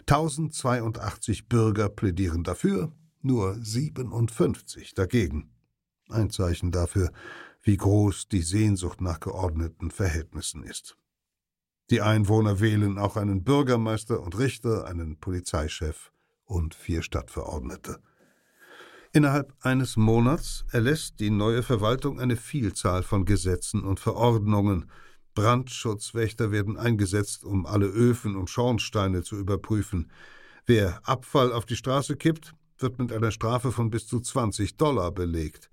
[0.00, 2.92] 1082 Bürger plädieren dafür,
[3.22, 5.50] nur 57 dagegen.
[6.08, 7.12] Ein Zeichen dafür,
[7.62, 10.96] wie groß die Sehnsucht nach geordneten Verhältnissen ist.
[11.90, 16.12] Die Einwohner wählen auch einen Bürgermeister und Richter, einen Polizeichef
[16.44, 18.00] und vier Stadtverordnete.
[19.12, 24.88] Innerhalb eines Monats erlässt die neue Verwaltung eine Vielzahl von Gesetzen und Verordnungen.
[25.40, 30.10] Brandschutzwächter werden eingesetzt, um alle Öfen und Schornsteine zu überprüfen.
[30.66, 35.12] Wer Abfall auf die Straße kippt, wird mit einer Strafe von bis zu 20 Dollar
[35.12, 35.70] belegt.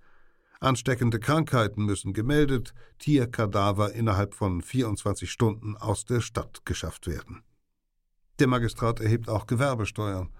[0.58, 7.42] Ansteckende Krankheiten müssen gemeldet, Tierkadaver innerhalb von 24 Stunden aus der Stadt geschafft werden.
[8.38, 10.30] Der Magistrat erhebt auch Gewerbesteuern.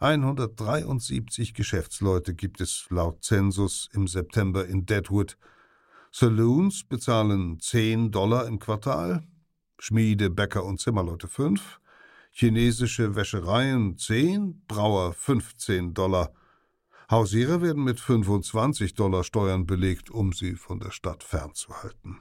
[0.00, 5.36] 173 Geschäftsleute gibt es laut Zensus im September in Deadwood.
[6.14, 9.26] Saloons bezahlen 10 Dollar im Quartal,
[9.78, 11.80] Schmiede, Bäcker und Zimmerleute 5,
[12.30, 16.30] chinesische Wäschereien 10, Brauer 15 Dollar,
[17.10, 22.18] Hausierer werden mit 25 Dollar Steuern belegt, um sie von der Stadt fernzuhalten.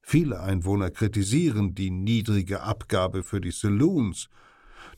[0.00, 4.28] Viele Einwohner kritisieren die niedrige Abgabe für die Saloons,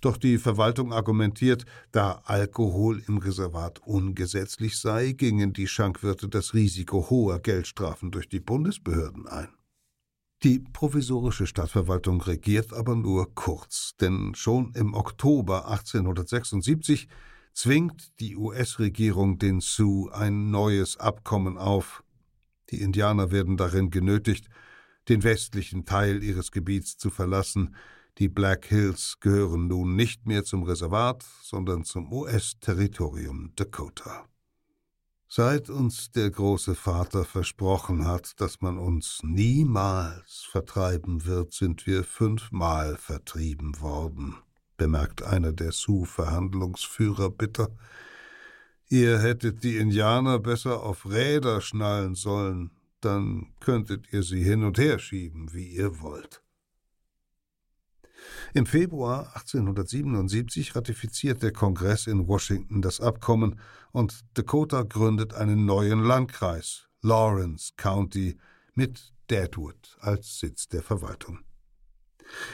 [0.01, 7.11] doch die Verwaltung argumentiert, da Alkohol im Reservat ungesetzlich sei, gingen die Schankwirte das Risiko
[7.11, 9.49] hoher Geldstrafen durch die Bundesbehörden ein.
[10.43, 17.09] Die provisorische Stadtverwaltung regiert aber nur kurz, denn schon im Oktober 1876
[17.53, 22.03] zwingt die US-Regierung den Sioux ein neues Abkommen auf.
[22.71, 24.49] Die Indianer werden darin genötigt,
[25.11, 27.75] den westlichen Teil ihres Gebiets zu verlassen.
[28.19, 34.27] Die Black Hills gehören nun nicht mehr zum Reservat, sondern zum US-Territorium Dakota.
[35.29, 42.05] Seit uns der große Vater versprochen hat, dass man uns niemals vertreiben wird, sind wir
[42.05, 44.37] fünfmal vertrieben worden
[44.81, 47.69] bemerkt einer der Sioux-Verhandlungsführer bitter.
[48.89, 52.71] Ihr hättet die Indianer besser auf Räder schnallen sollen,
[53.03, 56.43] dann könntet ihr sie hin und her schieben, wie ihr wollt.
[58.53, 63.61] Im Februar 1877 ratifiziert der Kongress in Washington das Abkommen
[63.93, 68.39] und Dakota gründet einen neuen Landkreis, Lawrence County,
[68.75, 71.39] mit Deadwood als Sitz der Verwaltung.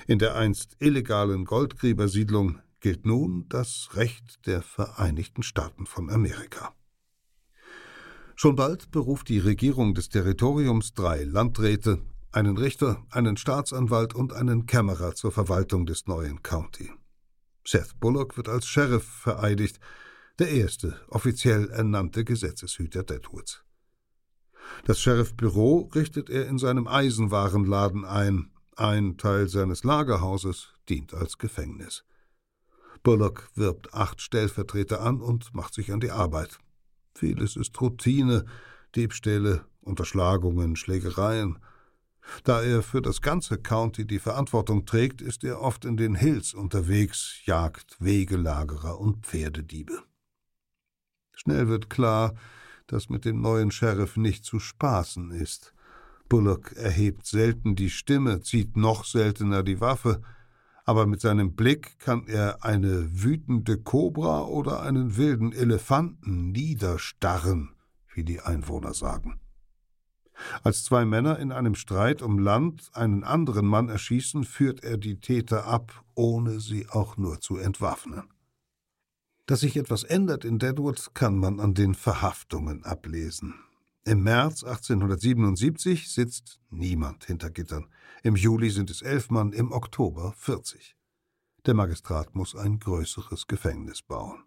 [0.06, 6.74] In der einst illegalen Goldgräbersiedlung gilt nun das Recht der Vereinigten Staaten von Amerika.
[8.34, 12.02] Schon bald beruft die Regierung des Territoriums drei Landräte,
[12.36, 16.92] einen Richter, einen Staatsanwalt und einen Kämmerer zur Verwaltung des neuen County.
[17.64, 19.80] Seth Bullock wird als Sheriff vereidigt,
[20.38, 23.64] der erste offiziell ernannte Gesetzeshüter Deadwoods.
[24.84, 32.04] Das Sheriffbüro richtet er in seinem Eisenwarenladen ein, ein Teil seines Lagerhauses dient als Gefängnis.
[33.02, 36.58] Bullock wirbt acht Stellvertreter an und macht sich an die Arbeit.
[37.14, 38.44] Vieles ist Routine,
[38.94, 41.58] Diebstähle, Unterschlagungen, Schlägereien.
[42.44, 46.54] Da er für das ganze County die Verantwortung trägt, ist er oft in den Hills
[46.54, 50.02] unterwegs, jagt Wegelagerer und Pferdediebe.
[51.32, 52.34] Schnell wird klar,
[52.86, 55.74] dass mit dem neuen Sheriff nicht zu spaßen ist.
[56.28, 60.22] Bullock erhebt selten die Stimme, zieht noch seltener die Waffe,
[60.84, 67.74] aber mit seinem Blick kann er eine wütende Kobra oder einen wilden Elefanten niederstarren,
[68.14, 69.40] wie die Einwohner sagen.
[70.62, 75.20] Als zwei Männer in einem Streit um Land einen anderen Mann erschießen, führt er die
[75.20, 78.24] Täter ab, ohne sie auch nur zu entwaffnen.
[79.46, 83.54] Dass sich etwas ändert in Deadwood, kann man an den Verhaftungen ablesen.
[84.04, 87.86] Im März 1877 sitzt niemand hinter Gittern.
[88.22, 90.96] Im Juli sind es elf Mann, im Oktober 40.
[91.66, 94.44] Der Magistrat muss ein größeres Gefängnis bauen.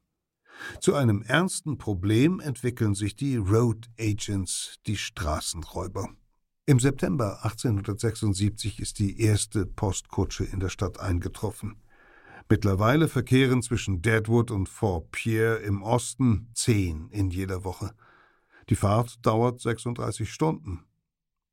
[0.81, 6.09] Zu einem ernsten Problem entwickeln sich die Road Agents, die Straßenräuber.
[6.65, 11.81] Im September 1876 ist die erste Postkutsche in der Stadt eingetroffen.
[12.47, 17.91] Mittlerweile verkehren zwischen Deadwood und Fort Pierre im Osten zehn in jeder Woche.
[18.69, 20.83] Die Fahrt dauert 36 Stunden.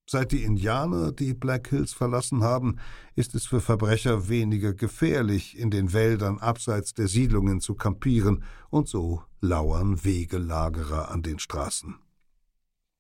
[0.09, 2.77] Seit die Indianer die Black Hills verlassen haben,
[3.17, 8.89] ist es für Verbrecher weniger gefährlich, in den Wäldern abseits der Siedlungen zu kampieren, und
[8.89, 11.97] so lauern Wegelagerer an den Straßen.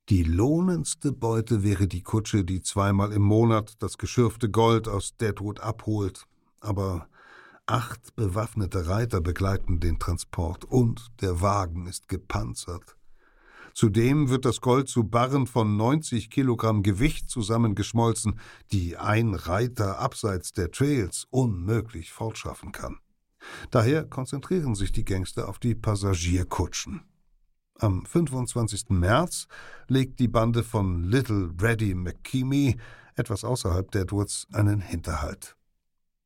[0.08, 5.60] Die lohnendste Beute wäre die Kutsche, die zweimal im Monat das geschürfte Gold aus Deadwood
[5.60, 6.26] abholt.
[6.60, 7.08] Aber
[7.66, 12.95] acht bewaffnete Reiter begleiten den Transport und der Wagen ist gepanzert.
[13.76, 18.40] Zudem wird das Gold zu Barren von 90 Kilogramm Gewicht zusammengeschmolzen,
[18.72, 23.00] die ein Reiter abseits der Trails unmöglich fortschaffen kann.
[23.70, 27.02] Daher konzentrieren sich die Gangster auf die Passagierkutschen.
[27.78, 28.88] Am 25.
[28.88, 29.46] März
[29.88, 32.78] legt die Bande von Little Reddy McKeamy
[33.14, 35.54] etwas außerhalb Deadwoods einen Hinterhalt.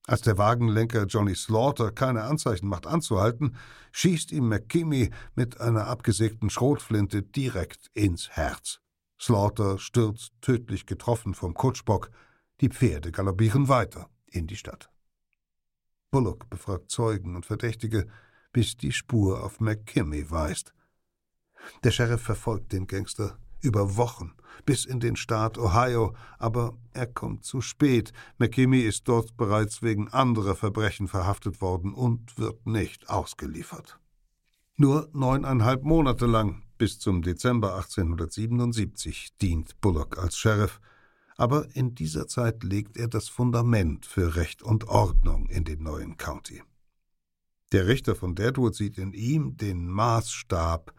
[0.06, 3.56] Als der Wagenlenker Johnny Slaughter keine Anzeichen macht anzuhalten,
[3.92, 8.80] schießt ihm McKimmy mit einer abgesägten Schrotflinte direkt ins Herz.
[9.20, 12.10] Slaughter stürzt tödlich getroffen vom Kutschbock,
[12.60, 14.90] die Pferde galoppieren weiter in die Stadt.
[16.10, 18.08] Bullock befragt Zeugen und Verdächtige,
[18.52, 20.74] bis die Spur auf McKimmy weist.
[21.84, 24.34] Der Sheriff verfolgt den Gangster, über Wochen
[24.64, 28.12] bis in den Staat Ohio, aber er kommt zu spät.
[28.38, 33.98] McKimmy ist dort bereits wegen anderer Verbrechen verhaftet worden und wird nicht ausgeliefert.
[34.76, 40.80] Nur neuneinhalb Monate lang, bis zum Dezember 1877, dient Bullock als Sheriff,
[41.36, 46.16] aber in dieser Zeit legt er das Fundament für Recht und Ordnung in dem neuen
[46.16, 46.62] County.
[47.72, 50.92] Der Richter von Deadwood sieht in ihm den Maßstab,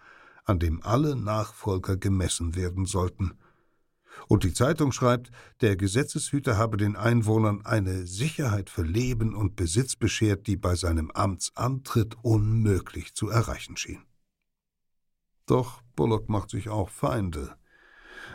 [0.45, 3.37] an dem alle Nachfolger gemessen werden sollten.
[4.27, 5.31] Und die Zeitung schreibt,
[5.61, 11.11] der Gesetzeshüter habe den Einwohnern eine Sicherheit für Leben und Besitz beschert, die bei seinem
[11.11, 14.03] Amtsantritt unmöglich zu erreichen schien.
[15.45, 17.55] Doch Bullock macht sich auch Feinde.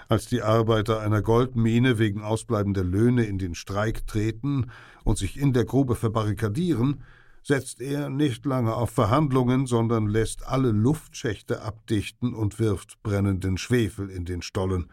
[0.09, 4.70] Als die Arbeiter einer Goldmine wegen ausbleibender Löhne in den Streik treten
[5.04, 7.02] und sich in der Grube verbarrikadieren,
[7.47, 14.11] setzt er nicht lange auf Verhandlungen, sondern lässt alle Luftschächte abdichten und wirft brennenden Schwefel
[14.11, 14.90] in den Stollen.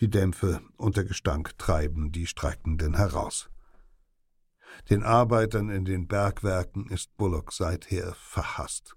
[0.00, 3.50] Die Dämpfe und der Gestank treiben die Streikenden heraus.
[4.90, 8.96] Den Arbeitern in den Bergwerken ist Bullock seither verhasst.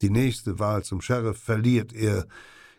[0.00, 2.28] Die nächste Wahl zum Sheriff verliert er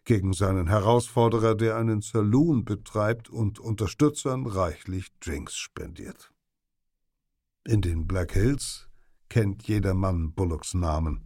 [0.05, 6.31] gegen seinen Herausforderer, der einen Saloon betreibt und Unterstützern reichlich Drinks spendiert.
[7.65, 8.87] In den Black Hills
[9.33, 11.25] kennt jeder Mann Bullocks Namen,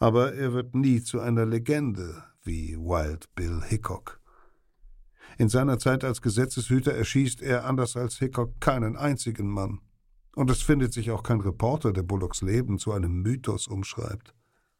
[0.00, 4.20] aber er wird nie zu einer Legende wie Wild Bill Hickok.
[5.38, 9.78] In seiner Zeit als Gesetzeshüter erschießt er anders als Hickok keinen einzigen Mann.
[10.34, 14.34] Und es findet sich auch kein Reporter, der Bullocks Leben zu einem Mythos umschreibt.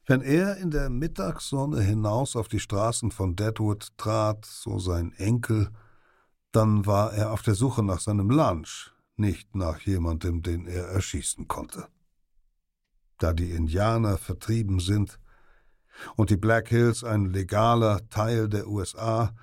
[0.07, 5.71] Wenn er in der Mittagssonne hinaus auf die Straßen von Deadwood trat, so sein Enkel,
[6.51, 11.47] dann war er auf der Suche nach seinem Lunch, nicht nach jemandem, den er erschießen
[11.47, 11.87] konnte
[13.21, 15.21] da die Indianer vertrieben sind
[16.16, 19.35] und die Black Hills ein legaler Teil der USA,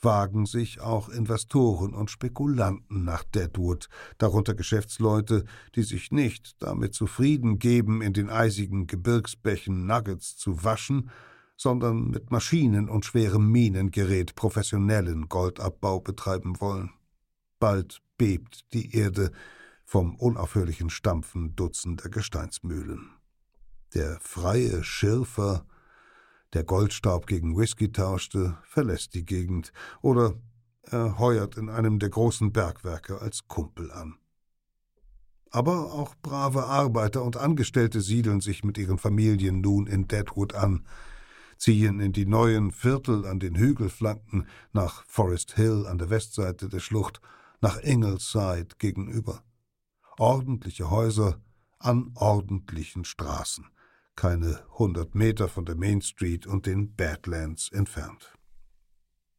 [0.00, 7.58] wagen sich auch Investoren und Spekulanten nach Deadwood, darunter Geschäftsleute, die sich nicht damit zufrieden
[7.58, 11.10] geben, in den eisigen Gebirgsbächen Nuggets zu waschen,
[11.56, 16.90] sondern mit Maschinen und schwerem Minengerät professionellen Goldabbau betreiben wollen.
[17.58, 19.32] Bald bebt die Erde
[19.84, 23.15] vom unaufhörlichen Stampfen dutzender Gesteinsmühlen.
[23.96, 25.64] Der freie Schirfer,
[26.52, 29.72] der Goldstaub gegen Whisky tauschte, verlässt die Gegend
[30.02, 30.34] oder
[30.82, 34.18] er heuert in einem der großen Bergwerke als Kumpel an.
[35.50, 40.86] Aber auch brave Arbeiter und Angestellte siedeln sich mit ihren Familien nun in Deadwood an,
[41.56, 46.80] ziehen in die neuen Viertel an den Hügelflanken, nach Forest Hill an der Westseite der
[46.80, 47.22] Schlucht,
[47.62, 49.42] nach Ingleside gegenüber.
[50.18, 51.40] Ordentliche Häuser
[51.78, 53.70] an ordentlichen Straßen
[54.16, 58.32] keine hundert Meter von der Main Street und den Badlands entfernt.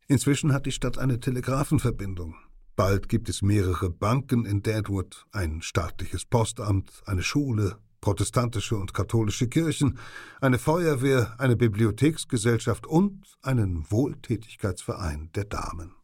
[0.07, 2.35] Inzwischen hat die Stadt eine Telegrafenverbindung.
[2.75, 9.47] Bald gibt es mehrere Banken in Deadwood, ein staatliches Postamt, eine Schule, protestantische und katholische
[9.47, 9.97] Kirchen,
[10.39, 15.95] eine Feuerwehr, eine Bibliotheksgesellschaft und einen Wohltätigkeitsverein der Damen.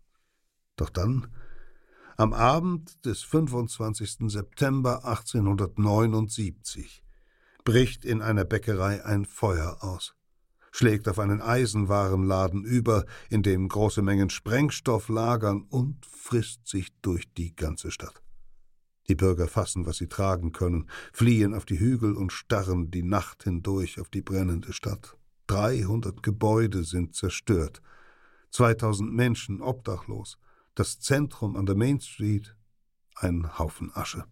[0.75, 1.27] Doch dann,
[2.17, 4.31] am Abend des 25.
[4.31, 7.02] September 1879,
[7.63, 10.15] bricht in einer Bäckerei ein Feuer aus
[10.73, 17.31] schlägt auf einen Eisenwarenladen über, in dem große Mengen Sprengstoff lagern und frisst sich durch
[17.35, 18.23] die ganze Stadt.
[19.07, 23.43] Die Bürger fassen, was sie tragen können, fliehen auf die Hügel und starren die Nacht
[23.43, 25.15] hindurch auf die brennende Stadt.
[25.45, 27.81] Dreihundert Gebäude sind zerstört,
[28.49, 30.39] zweitausend Menschen obdachlos,
[30.73, 32.55] das Zentrum an der Main Street
[33.15, 34.25] ein Haufen Asche.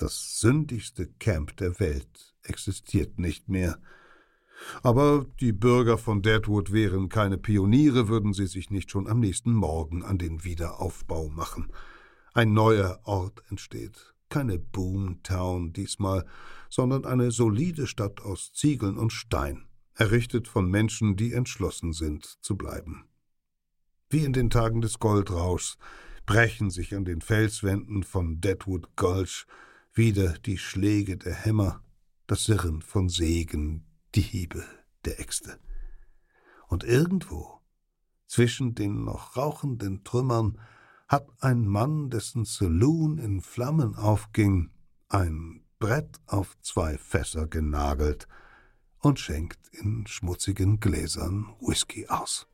[0.00, 3.78] Das sündigste Camp der Welt existiert nicht mehr,
[4.82, 9.52] aber die Bürger von Deadwood wären keine Pioniere, würden sie sich nicht schon am nächsten
[9.52, 11.70] Morgen an den Wiederaufbau machen.
[12.32, 14.14] Ein neuer Ort entsteht.
[14.30, 16.24] Keine Boomtown diesmal,
[16.70, 22.56] sondern eine solide Stadt aus Ziegeln und Stein, errichtet von Menschen, die entschlossen sind zu
[22.56, 23.04] bleiben.
[24.08, 25.76] Wie in den Tagen des Goldrauschs
[26.24, 29.46] brechen sich an den Felswänden von Deadwood Gulch
[29.94, 31.82] wieder die Schläge der Hämmer,
[32.26, 34.64] das Sirren von Sägen, die Hiebe
[35.04, 35.58] der Äxte.
[36.68, 37.60] Und irgendwo,
[38.26, 40.58] zwischen den noch rauchenden Trümmern,
[41.08, 44.70] hat ein Mann, dessen Saloon in Flammen aufging,
[45.08, 48.28] ein Brett auf zwei Fässer genagelt
[49.00, 52.46] und schenkt in schmutzigen Gläsern Whisky aus.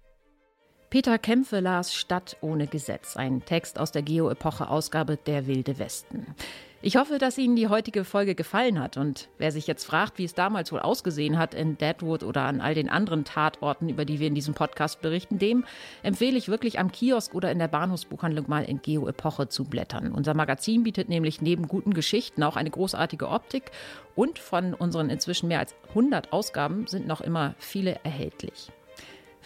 [0.88, 6.34] Peter Kämpfe las Stadt ohne Gesetz, ein Text aus der Geo-Epoche-Ausgabe Der Wilde Westen.
[6.82, 8.98] Ich hoffe, dass Ihnen die heutige Folge gefallen hat.
[8.98, 12.60] Und wer sich jetzt fragt, wie es damals wohl ausgesehen hat in Deadwood oder an
[12.60, 15.64] all den anderen Tatorten, über die wir in diesem Podcast berichten, dem
[16.02, 20.12] empfehle ich wirklich am Kiosk oder in der Bahnhofsbuchhandlung mal in Geo Epoche zu blättern.
[20.12, 23.70] Unser Magazin bietet nämlich neben guten Geschichten auch eine großartige Optik
[24.14, 28.70] und von unseren inzwischen mehr als 100 Ausgaben sind noch immer viele erhältlich.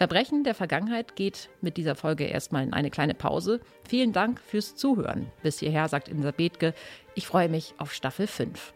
[0.00, 3.60] Verbrechen der Vergangenheit geht mit dieser Folge erstmal in eine kleine Pause.
[3.86, 5.30] Vielen Dank fürs Zuhören.
[5.42, 6.72] Bis hierher sagt Insa Bethke,
[7.14, 8.72] ich freue mich auf Staffel 5.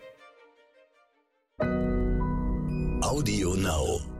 [3.00, 4.13] Audio Now.